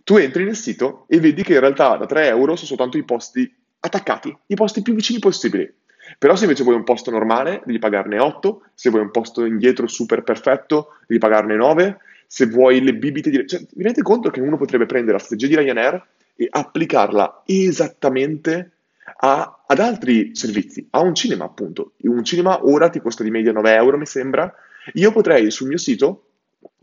[0.04, 3.06] Tu entri nel sito e vedi che in realtà da 3 euro sono soltanto i
[3.06, 3.50] posti
[3.80, 5.80] attaccati, i posti più vicini possibili.
[6.18, 9.88] Però se invece vuoi un posto normale, devi pagarne 8, se vuoi un posto indietro
[9.88, 11.98] super perfetto, devi pagarne 9,
[12.28, 13.48] se vuoi le bibite di...
[13.48, 18.72] Cioè, vi rendete conto che uno potrebbe prendere la strategia di Ryanair e applicarla esattamente
[19.18, 21.94] a, ad altri servizi, a un cinema appunto.
[22.04, 24.54] Un cinema ora ti costa di media 9 euro, mi sembra.
[24.94, 26.26] Io potrei sul mio sito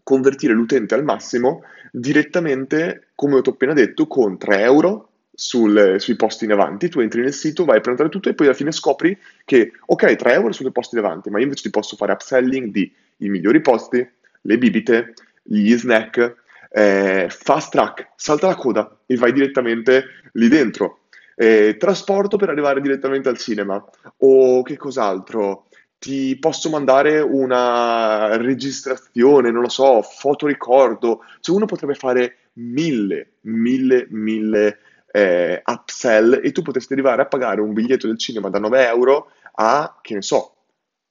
[0.03, 1.63] convertire l'utente al massimo
[1.93, 5.08] direttamente, come ho appena detto, con 3 euro
[5.41, 8.47] sul, sui posti in avanti, tu entri nel sito, vai a prenotare tutto e poi
[8.47, 11.95] alla fine scopri che, ok, 3 euro sulle posti davanti, ma io invece ti posso
[11.95, 14.05] fare upselling di i migliori posti,
[14.41, 16.35] le bibite, gli snack,
[16.71, 21.03] eh, fast track, salta la coda e vai direttamente lì dentro.
[21.37, 23.83] Eh, trasporto per arrivare direttamente al cinema
[24.17, 25.69] o che cos'altro?
[26.01, 31.21] Ti posso mandare una registrazione, non lo so, fotoricordo.
[31.41, 34.79] Cioè uno potrebbe fare mille, mille, mille
[35.11, 39.31] eh, upsell e tu potresti arrivare a pagare un biglietto del cinema da 9 euro
[39.55, 40.55] a, che ne so,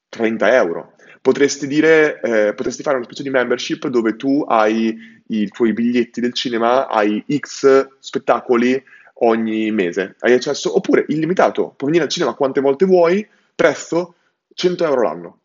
[0.09, 0.93] 30 euro.
[1.21, 6.21] Potresti dire, eh, potresti fare una specie di membership dove tu hai i tuoi biglietti
[6.21, 8.81] del cinema, hai X spettacoli
[9.19, 14.15] ogni mese, hai accesso, oppure illimitato, puoi venire al cinema quante volte vuoi, prezzo
[14.53, 15.39] 100 euro l'anno.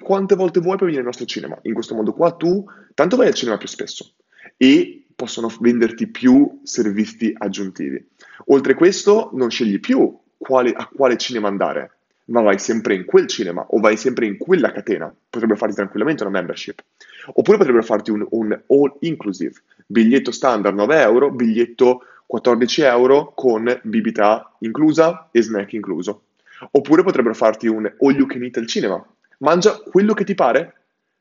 [0.00, 1.58] Quante volte vuoi puoi venire al nostro cinema?
[1.62, 4.14] In questo modo qua tu tanto vai al cinema più spesso
[4.56, 8.04] e possono venderti più servizi aggiuntivi.
[8.46, 13.26] Oltre questo, non scegli più quale, a quale cinema andare, ma vai sempre in quel
[13.26, 15.14] cinema o vai sempre in quella catena.
[15.30, 16.82] Potrebbero farti tranquillamente una membership.
[17.26, 19.54] Oppure potrebbero farti un, un all inclusive,
[19.86, 26.22] biglietto standard 9 euro, biglietto 14 euro con bibita inclusa e snack incluso.
[26.70, 29.04] Oppure potrebbero farti un all you can eat al cinema.
[29.38, 30.74] Mangia quello che ti pare,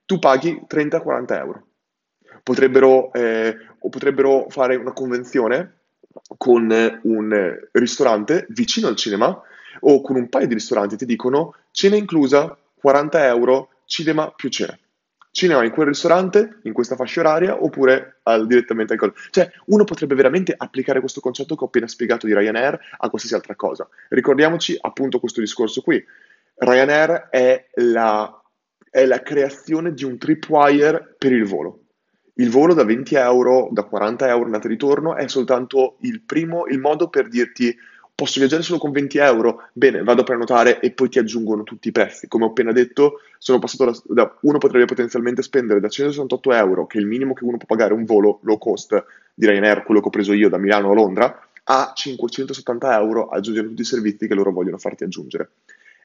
[0.06, 1.66] tu paghi 30-40 euro
[2.44, 5.76] potrebbero, eh, potrebbero fare una convenzione
[6.38, 9.42] con un ristorante vicino al cinema
[9.82, 14.78] o con un paio di ristoranti ti dicono cena inclusa 40 euro, cinema più cena.
[15.34, 19.14] Cinema in quel ristorante, in questa fascia oraria, oppure al, direttamente al collo.
[19.30, 23.36] Cioè, uno potrebbe veramente applicare questo concetto che ho appena spiegato di Ryanair a qualsiasi
[23.36, 23.88] altra cosa.
[24.10, 26.04] Ricordiamoci appunto questo discorso qui.
[26.56, 28.42] Ryanair è la,
[28.90, 31.81] è la creazione di un tripwire per il volo.
[32.42, 36.66] Il volo da 20 euro, da 40 euro andata e ritorno è soltanto il primo,
[36.66, 37.78] il modo per dirti
[38.16, 39.70] posso viaggiare solo con 20 euro?
[39.74, 42.28] Bene, vado a prenotare e poi ti aggiungono tutti i prezzi.
[42.28, 46.88] Come ho appena detto, sono passato da, da uno potrebbe potenzialmente spendere da 168 euro,
[46.88, 50.02] che è il minimo che uno può pagare un volo low cost di Ryanair, quello
[50.02, 54.28] che ho preso io da Milano a Londra, a 570 euro aggiungere tutti i servizi
[54.28, 55.52] che loro vogliono farti aggiungere.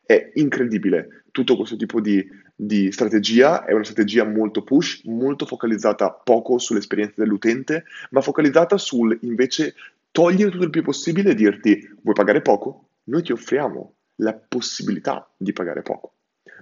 [0.07, 6.11] È incredibile tutto questo tipo di, di, strategia, è una strategia molto push, molto focalizzata
[6.11, 9.75] poco sull'esperienza dell'utente, ma focalizzata sul invece
[10.13, 12.89] togliere tutto il più possibile e dirti vuoi pagare poco?
[13.05, 16.13] Noi ti offriamo la possibilità di pagare poco.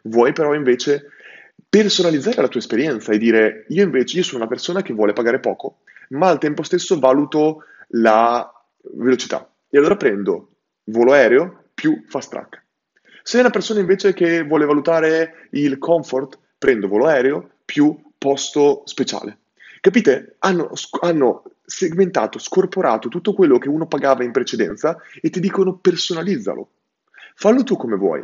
[0.05, 1.11] Vuoi però invece
[1.69, 5.39] personalizzare la tua esperienza e dire io invece io sono una persona che vuole pagare
[5.39, 8.51] poco, ma al tempo stesso valuto la
[8.95, 9.49] velocità.
[9.69, 10.49] E allora prendo
[10.85, 12.64] volo aereo più fast track.
[13.27, 18.83] Se è una persona invece che vuole valutare il comfort, prendo volo aereo più posto
[18.85, 19.39] speciale.
[19.81, 20.37] Capite?
[20.41, 20.71] Hanno,
[21.01, 26.69] hanno segmentato, scorporato tutto quello che uno pagava in precedenza e ti dicono personalizzalo.
[27.35, 28.23] Fallo tu come vuoi.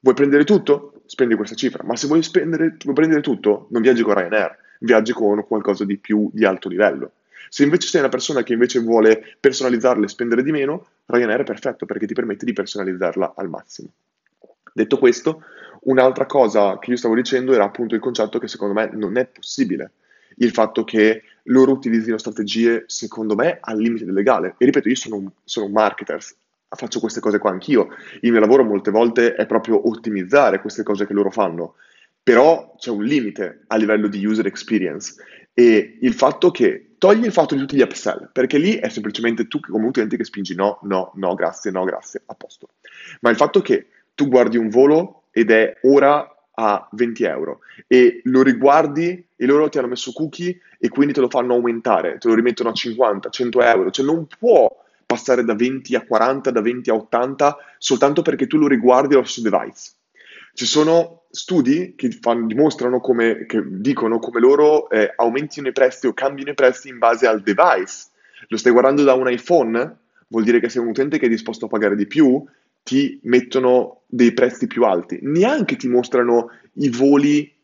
[0.00, 1.00] Vuoi prendere tutto?
[1.06, 5.14] Spendi questa cifra, ma se vuoi, spendere, vuoi prendere tutto, non viaggi con Ryanair, viaggi
[5.14, 7.12] con qualcosa di più di alto livello.
[7.48, 11.44] Se invece sei una persona che invece vuole personalizzarla e spendere di meno, Ryanair è
[11.44, 13.88] perfetto perché ti permette di personalizzarla al massimo.
[14.78, 15.42] Detto questo,
[15.82, 19.26] un'altra cosa che io stavo dicendo era appunto il concetto che secondo me non è
[19.26, 19.90] possibile.
[20.36, 24.54] Il fatto che loro utilizzino strategie, secondo me, al limite del legale.
[24.56, 26.22] E ripeto, io sono un, sono un marketer,
[26.68, 27.88] faccio queste cose qua anch'io.
[28.20, 31.74] Il mio lavoro molte volte è proprio ottimizzare queste cose che loro fanno.
[32.22, 35.16] Però c'è un limite a livello di user experience
[35.52, 39.48] e il fatto che togli il fatto di tutti gli upsell, perché lì è semplicemente
[39.48, 42.68] tu come utente che spingi no, no, no, grazie, no, grazie, a posto.
[43.22, 43.88] Ma il fatto che
[44.18, 49.68] tu guardi un volo ed è ora a 20 euro e lo riguardi e loro
[49.68, 53.28] ti hanno messo cookie e quindi te lo fanno aumentare, te lo rimettono a 50,
[53.28, 54.68] 100 euro, cioè non può
[55.06, 59.22] passare da 20 a 40, da 20 a 80 soltanto perché tu lo riguardi allo
[59.22, 59.92] stesso device.
[60.52, 66.08] Ci sono studi che fanno, dimostrano come, che dicono come loro eh, aumentino i prezzi
[66.08, 68.08] o cambino i prezzi in base al device.
[68.48, 69.96] Lo stai guardando da un iPhone?
[70.26, 72.44] Vuol dire che sei un utente che è disposto a pagare di più,
[72.88, 75.18] ti mettono dei prezzi più alti.
[75.20, 77.54] Neanche ti mostrano i voli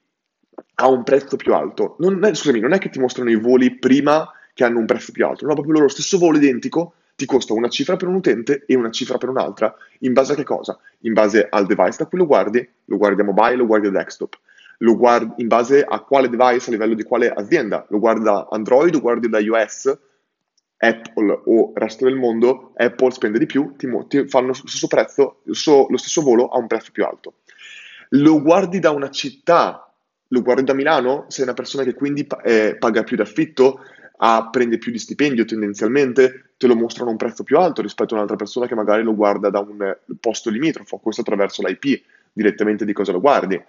[0.75, 1.97] a un prezzo più alto.
[2.01, 5.12] Non è, scusami, non è che ti mostrano i voli prima che hanno un prezzo
[5.12, 8.64] più alto, no, proprio loro stesso volo identico ti costa una cifra per un utente
[8.66, 9.75] e una cifra per un'altra.
[10.01, 10.79] In base a che cosa?
[11.01, 13.91] In base al device da cui lo guardi, lo guardi a mobile, lo guardi a
[13.91, 14.39] desktop.
[14.79, 17.87] Lo guardi in base a quale device, a livello di quale azienda.
[17.89, 19.97] Lo guardi da Android, lo guardi da iOS,
[20.77, 24.87] Apple o il resto del mondo, Apple spende di più, ti, ti fanno lo stesso
[24.87, 27.35] prezzo, lo stesso, lo stesso volo a un prezzo più alto.
[28.11, 29.91] Lo guardi da una città,
[30.29, 33.81] lo guardi da Milano, sei una persona che quindi eh, paga più d'affitto,
[34.18, 38.14] ah, prende più di stipendio tendenzialmente, te lo mostrano a un prezzo più alto rispetto
[38.14, 42.03] a un'altra persona che magari lo guarda da un posto limitrofo, questo attraverso l'IP,
[42.33, 43.61] direttamente di cosa lo guardi.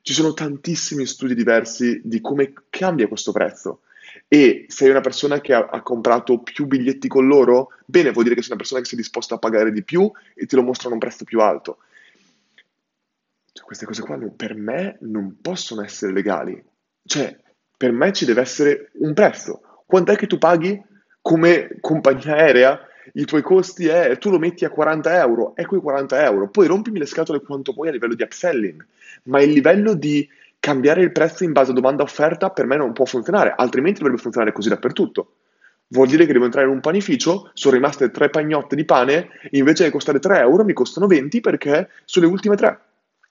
[0.00, 3.80] Ci sono tantissimi studi diversi di come cambia questo prezzo.
[4.28, 8.34] E sei una persona che ha, ha, comprato più biglietti con loro, bene, vuol dire
[8.36, 10.90] che sei una persona che sei disposta a pagare di più e te lo mostrano
[10.90, 11.78] a un prezzo più alto.
[13.52, 16.62] Cioè, queste cose qua per me non possono essere legali.
[17.04, 17.38] Cioè,
[17.76, 19.60] per me ci deve essere un prezzo.
[19.86, 20.82] Quant'è che tu paghi
[21.20, 22.80] come compagnia aerea?
[23.12, 26.48] I tuoi costi è, tu lo metti a 40 euro, è quei 40 euro.
[26.48, 28.84] Poi rompimi le scatole quanto vuoi a livello di upselling,
[29.24, 30.28] ma il livello di
[30.66, 34.50] cambiare il prezzo in base a domanda-offerta per me non può funzionare, altrimenti dovrebbe funzionare
[34.50, 35.36] così dappertutto.
[35.90, 39.84] Vuol dire che devo entrare in un panificio, sono rimaste tre pagnotte di pane, invece
[39.84, 42.80] di costare 3 euro mi costano 20 perché sono le ultime tre.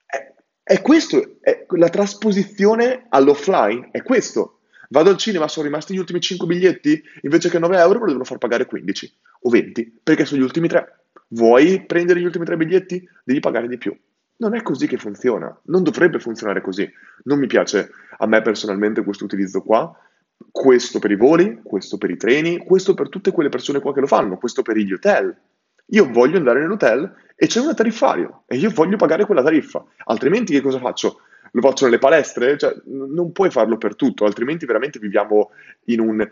[0.06, 0.34] È,
[0.64, 4.60] è questo, è, la trasposizione all'offline è questo.
[4.88, 8.06] Vado al cinema, sono rimasti gli ultimi 5 biglietti, invece che 9 euro me lo
[8.06, 11.00] devono far pagare 15 o 20, perché sono gli ultimi 3.
[11.32, 13.06] Vuoi prendere gli ultimi 3 biglietti?
[13.26, 13.94] Devi pagare di più.
[14.38, 16.90] Non è così che funziona, non dovrebbe funzionare così.
[17.24, 19.98] Non mi piace a me personalmente questo utilizzo qua,
[20.52, 24.02] questo per i voli, questo per i treni, questo per tutte quelle persone qua che
[24.02, 25.36] lo fanno, questo per gli hotel.
[25.90, 30.54] Io voglio andare nell'hotel e c'è un tariffario e io voglio pagare quella tariffa, altrimenti
[30.54, 31.20] che cosa faccio?
[31.56, 35.52] lo faccio nelle palestre, cioè, non puoi farlo per tutto, altrimenti veramente viviamo
[35.86, 36.30] in un...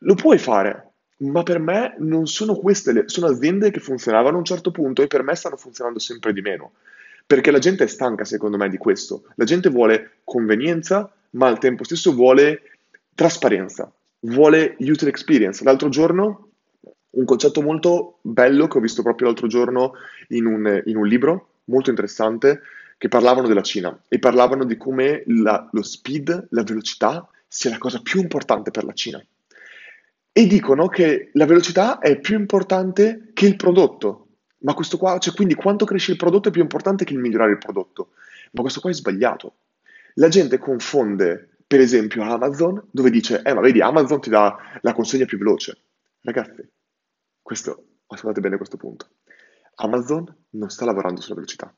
[0.00, 3.04] Lo puoi fare, ma per me non sono queste, le...
[3.06, 6.40] sono aziende che funzionavano a un certo punto e per me stanno funzionando sempre di
[6.40, 6.72] meno.
[7.26, 9.24] Perché la gente è stanca, secondo me, di questo.
[9.34, 12.62] La gente vuole convenienza, ma al tempo stesso vuole
[13.14, 15.64] trasparenza, vuole user experience.
[15.64, 16.50] L'altro giorno,
[17.10, 19.94] un concetto molto bello che ho visto proprio l'altro giorno
[20.28, 22.60] in un, in un libro, molto interessante,
[22.98, 27.78] che parlavano della Cina e parlavano di come la, lo speed, la velocità, sia la
[27.78, 29.22] cosa più importante per la Cina.
[30.32, 34.25] E dicono che la velocità è più importante che il prodotto.
[34.66, 37.52] Ma questo qua, cioè quindi quanto cresce il prodotto è più importante che il migliorare
[37.52, 38.10] il prodotto.
[38.50, 39.58] Ma questo qua è sbagliato.
[40.14, 44.92] La gente confonde, per esempio, Amazon, dove dice, eh ma vedi, Amazon ti dà la
[44.92, 45.78] consegna più veloce.
[46.20, 46.68] Ragazzi,
[47.40, 49.06] questo, ascoltate bene questo punto.
[49.76, 51.72] Amazon non sta lavorando sulla velocità.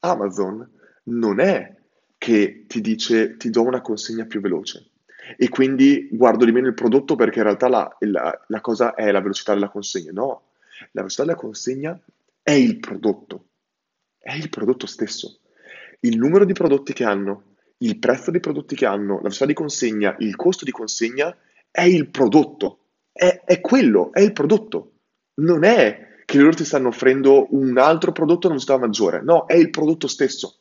[0.00, 0.68] Amazon
[1.04, 1.76] non è
[2.18, 4.90] che ti dice ti do una consegna più veloce
[5.36, 9.12] e quindi guardo di meno il prodotto perché in realtà la, la, la cosa è
[9.12, 10.10] la velocità della consegna.
[10.10, 10.42] No,
[10.90, 12.00] la velocità della consegna
[12.42, 13.50] è il prodotto,
[14.18, 15.40] è il prodotto stesso.
[16.00, 19.54] Il numero di prodotti che hanno, il prezzo dei prodotti che hanno, la velocità di
[19.54, 21.36] consegna, il costo di consegna
[21.70, 24.92] è il prodotto, è, è quello, è il prodotto.
[25.34, 29.22] Non è che loro ti stanno offrendo un altro prodotto a una velocità maggiore.
[29.22, 30.58] No, è il prodotto stesso.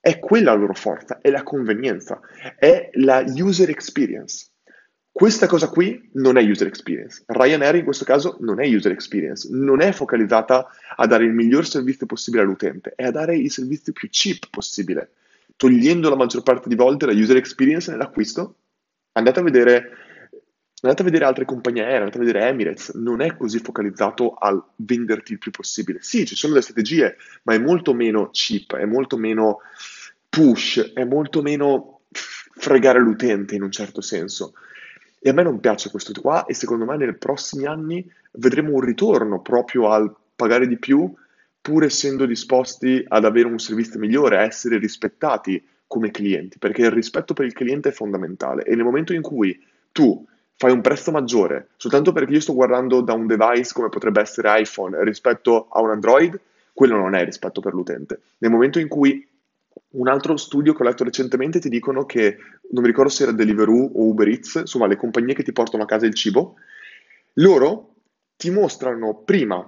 [0.00, 2.20] È quella la loro forza, è la convenienza,
[2.56, 4.51] è la user experience.
[5.12, 7.22] Questa cosa qui non è user experience.
[7.26, 11.66] Ryanair in questo caso non è user experience, non è focalizzata a dare il miglior
[11.66, 15.12] servizio possibile all'utente, è a dare il servizio più cheap possibile,
[15.56, 18.56] togliendo la maggior parte di volte la user experience nell'acquisto.
[19.12, 19.90] Andate a vedere
[20.80, 24.60] andate a vedere altre compagnie aeree, andate a vedere Emirates, non è così focalizzato al
[24.76, 25.98] venderti il più possibile.
[26.00, 29.58] Sì, ci sono delle strategie, ma è molto meno cheap, è molto meno
[30.28, 34.54] push, è molto meno fregare l'utente in un certo senso.
[35.24, 38.80] E a me non piace questo qua e secondo me nei prossimi anni vedremo un
[38.80, 41.14] ritorno proprio al pagare di più
[41.60, 46.90] pur essendo disposti ad avere un servizio migliore, a essere rispettati come clienti, perché il
[46.90, 49.56] rispetto per il cliente è fondamentale e nel momento in cui
[49.92, 54.20] tu fai un prezzo maggiore soltanto perché io sto guardando da un device come potrebbe
[54.20, 56.38] essere iPhone rispetto a un Android,
[56.72, 58.22] quello non è rispetto per l'utente.
[58.38, 59.24] Nel momento in cui
[59.90, 62.36] un altro studio che ho letto recentemente ti dicono che,
[62.70, 65.82] non mi ricordo se era Deliveroo o Uber Eats, insomma le compagnie che ti portano
[65.82, 66.56] a casa il cibo,
[67.34, 67.94] loro
[68.36, 69.64] ti mostrano prima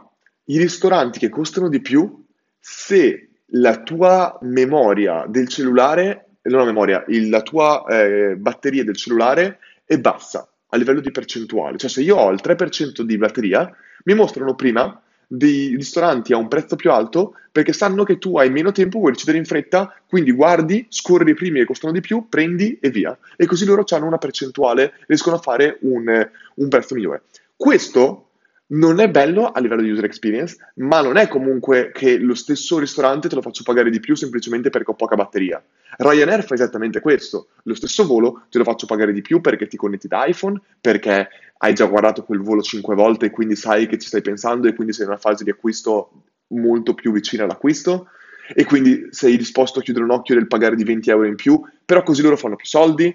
[0.46, 2.24] i ristoranti che costano di più
[2.58, 8.96] se la tua memoria del cellulare, non la memoria, il, la tua eh, batteria del
[8.96, 11.78] cellulare è bassa a livello di percentuale.
[11.78, 13.70] Cioè se io ho il 3% di batteria,
[14.04, 18.50] mi mostrano prima dei ristoranti a un prezzo più alto perché sanno che tu hai
[18.50, 22.26] meno tempo, vuoi decidere in fretta, quindi guardi, scorri i primi che costano di più,
[22.28, 23.16] prendi e via.
[23.36, 27.22] E così loro hanno una percentuale, riescono a fare un, un prezzo migliore.
[27.54, 28.23] Questo
[28.66, 32.78] non è bello a livello di user experience, ma non è comunque che lo stesso
[32.78, 35.62] ristorante te lo faccio pagare di più semplicemente perché ho poca batteria.
[35.98, 39.76] Ryanair fa esattamente questo, lo stesso volo te lo faccio pagare di più perché ti
[39.76, 43.98] connetti da iPhone, perché hai già guardato quel volo 5 volte e quindi sai che
[43.98, 46.10] ci stai pensando e quindi sei in una fase di acquisto
[46.48, 48.08] molto più vicina all'acquisto
[48.54, 51.60] e quindi sei disposto a chiudere un occhio nel pagare di 20 euro in più,
[51.84, 53.14] però così loro fanno più soldi,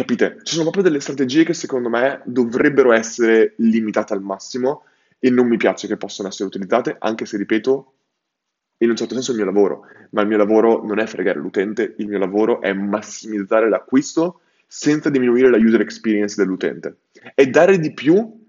[0.00, 0.38] Capite?
[0.44, 4.84] Ci sono proprio delle strategie che secondo me dovrebbero essere limitate al massimo
[5.18, 7.92] e non mi piace che possano essere utilizzate, anche se, ripeto,
[8.78, 9.82] in un certo senso è il mio lavoro,
[10.12, 15.10] ma il mio lavoro non è fregare l'utente, il mio lavoro è massimizzare l'acquisto senza
[15.10, 17.00] diminuire la user experience dell'utente
[17.34, 18.42] e dare di più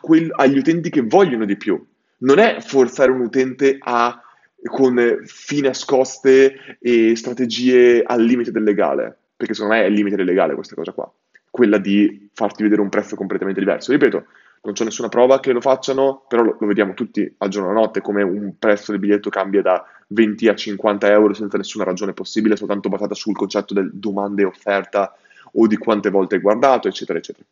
[0.00, 1.86] quel, agli utenti che vogliono di più.
[2.20, 4.22] Non è forzare un utente a,
[4.70, 10.22] con fine nascoste e strategie al limite del legale perché secondo me è il limite
[10.22, 11.10] legale questa cosa qua,
[11.50, 13.92] quella di farti vedere un prezzo completamente diverso.
[13.92, 14.26] Ripeto,
[14.62, 17.74] non c'è nessuna prova che lo facciano, però lo, lo vediamo tutti al giorno e
[17.74, 22.12] notte come un prezzo del biglietto cambia da 20 a 50 euro senza nessuna ragione
[22.12, 25.14] possibile, soltanto basata sul concetto del domanda e offerta
[25.52, 27.46] o di quante volte hai guardato, eccetera, eccetera.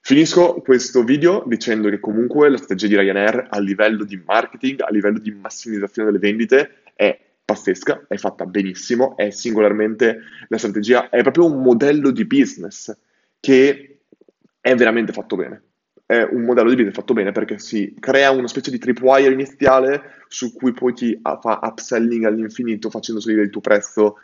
[0.00, 4.90] Finisco questo video dicendo che comunque la strategia di Ryanair a livello di marketing, a
[4.90, 10.18] livello di massimizzazione delle vendite è pazzesca, è fatta benissimo, è singolarmente
[10.48, 12.94] la strategia, è proprio un modello di business
[13.40, 14.00] che
[14.60, 15.62] è veramente fatto bene.
[16.04, 20.24] È un modello di business fatto bene perché si crea una specie di tripwire iniziale
[20.28, 24.16] su cui poi ti fa upselling all'infinito facendo salire il tuo prezzo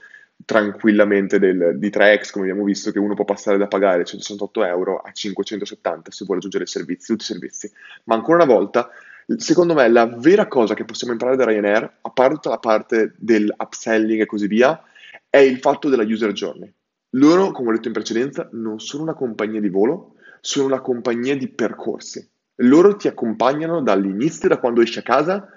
[0.45, 4.99] tranquillamente del, di 3x, come abbiamo visto, che uno può passare da pagare 168 euro
[4.99, 7.70] a 570 se vuole aggiungere servizi, tutti i servizi.
[8.05, 8.91] Ma ancora una volta,
[9.37, 13.14] Secondo me la vera cosa che possiamo imparare da Ryanair, a parte tutta la parte
[13.16, 14.83] del upselling e così via,
[15.29, 16.73] è il fatto della user journey.
[17.11, 21.37] Loro, come ho detto in precedenza, non sono una compagnia di volo, sono una compagnia
[21.37, 22.27] di percorsi.
[22.57, 25.49] Loro ti accompagnano dall'inizio, da quando esci a casa,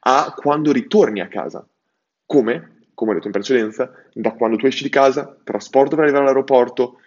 [0.00, 1.66] a quando ritorni a casa.
[2.26, 2.82] Come?
[2.94, 7.00] Come ho detto in precedenza, da quando tu esci di casa, trasporto per arrivare all'aeroporto,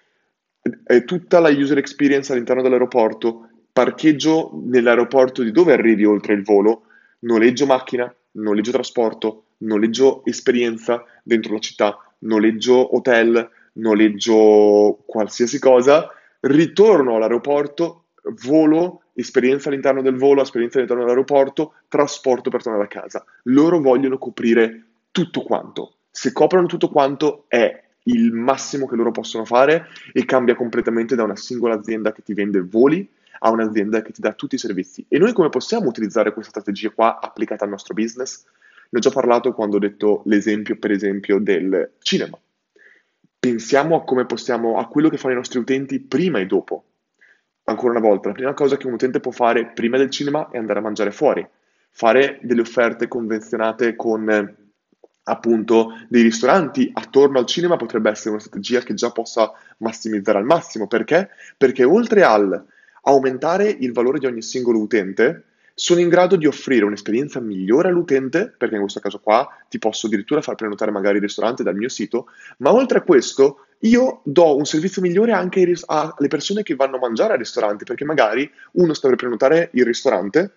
[1.06, 6.86] tutta la user experience all'interno dell'aeroporto, parcheggio nell'aeroporto di dove arrivi oltre il volo,
[7.20, 16.10] noleggio macchina, noleggio trasporto, noleggio esperienza dentro la città, noleggio hotel, noleggio qualsiasi cosa,
[16.40, 18.06] ritorno all'aeroporto,
[18.48, 23.24] volo, esperienza all'interno del volo, esperienza all'interno dell'aeroporto, trasporto per tornare a casa.
[23.44, 25.98] Loro vogliono coprire tutto quanto.
[26.10, 31.22] Se coprono tutto quanto è il massimo che loro possono fare e cambia completamente da
[31.22, 33.08] una singola azienda che ti vende voli
[33.40, 35.06] a un'azienda che ti dà tutti i servizi.
[35.08, 38.44] E noi come possiamo utilizzare questa strategia qua applicata al nostro business?
[38.90, 42.40] Ne ho già parlato quando ho detto l'esempio, per esempio, del cinema.
[43.40, 46.84] Pensiamo a come possiamo, a quello che fanno i nostri utenti prima e dopo.
[47.66, 50.58] Ancora una volta, la prima cosa che un utente può fare prima del cinema è
[50.58, 51.46] andare a mangiare fuori,
[51.90, 54.56] fare delle offerte convenzionate con
[55.30, 60.46] appunto dei ristoranti attorno al cinema potrebbe essere una strategia che già possa massimizzare al
[60.46, 60.88] massimo.
[60.88, 61.30] Perché?
[61.58, 62.66] Perché oltre al
[63.08, 65.44] aumentare il valore di ogni singolo utente,
[65.74, 70.08] sono in grado di offrire un'esperienza migliore all'utente, perché in questo caso qua ti posso
[70.08, 72.28] addirittura far prenotare magari il ristorante dal mio sito,
[72.58, 77.00] ma oltre a questo io do un servizio migliore anche alle persone che vanno a
[77.00, 80.52] mangiare al ristorante, perché magari uno sta per prenotare il ristorante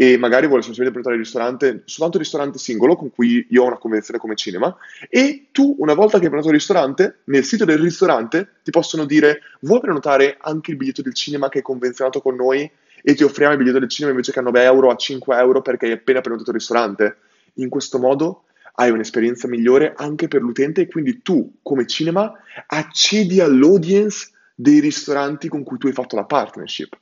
[0.00, 3.66] e magari vuole semplicemente prenotare il ristorante, soltanto il ristorante singolo con cui io ho
[3.66, 4.76] una convenzione come cinema
[5.08, 9.04] e tu una volta che hai prenotato il ristorante, nel sito del ristorante ti possono
[9.04, 12.70] dire vuoi prenotare anche il biglietto del cinema che è convenzionato con noi
[13.02, 15.62] e ti offriamo il biglietto del cinema invece che a 9 euro a 5 euro
[15.62, 17.16] perché hai appena prenotato il ristorante?
[17.54, 18.44] In questo modo
[18.74, 22.32] hai un'esperienza migliore anche per l'utente e quindi tu come cinema
[22.68, 26.96] accedi all'audience dei ristoranti con cui tu hai fatto la partnership.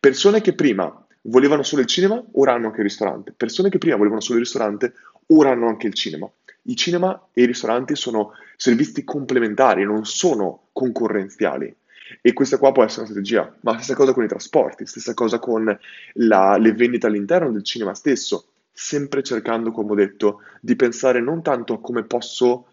[0.00, 3.32] Persone che prima volevano solo il cinema, ora hanno anche il ristorante.
[3.36, 4.94] Persone che prima volevano solo il ristorante,
[5.28, 6.30] ora hanno anche il cinema.
[6.62, 11.74] I cinema e i ristoranti sono servizi complementari, non sono concorrenziali.
[12.20, 15.38] E questa qua può essere una strategia, ma stessa cosa con i trasporti, stessa cosa
[15.38, 15.78] con
[16.14, 21.42] la, le vendite all'interno del cinema stesso sempre cercando, come ho detto, di pensare non
[21.42, 22.68] tanto a come posso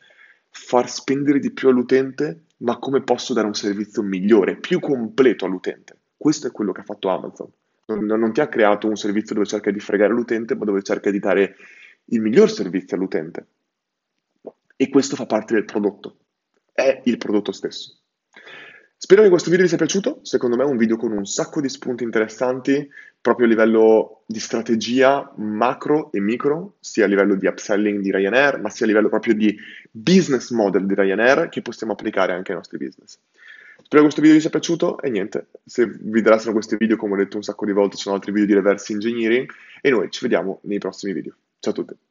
[0.50, 5.98] far spendere di più all'utente, ma come posso dare un servizio migliore, più completo all'utente.
[6.16, 7.52] Questo è quello che ha fatto Amazon.
[7.88, 11.10] Non, non ti ha creato un servizio dove cerca di fregare l'utente, ma dove cerca
[11.10, 11.56] di dare
[12.06, 13.46] il miglior servizio all'utente.
[14.76, 16.18] E questo fa parte del prodotto,
[16.72, 17.98] è il prodotto stesso.
[19.00, 21.62] Spero che questo video vi sia piaciuto, secondo me è un video con un sacco
[21.62, 22.90] di spunti interessanti
[23.22, 28.60] proprio a livello di strategia macro e micro, sia a livello di upselling di Ryanair,
[28.60, 29.56] ma sia a livello proprio di
[29.92, 33.20] business model di Ryanair che possiamo applicare anche ai nostri business.
[33.88, 37.14] Spero che questo video vi sia piaciuto e niente, se vi interessano questi video, come
[37.14, 40.12] ho detto un sacco di volte, ci sono altri video di reverse engineering e noi
[40.12, 41.38] ci vediamo nei prossimi video.
[41.58, 42.07] Ciao a tutti!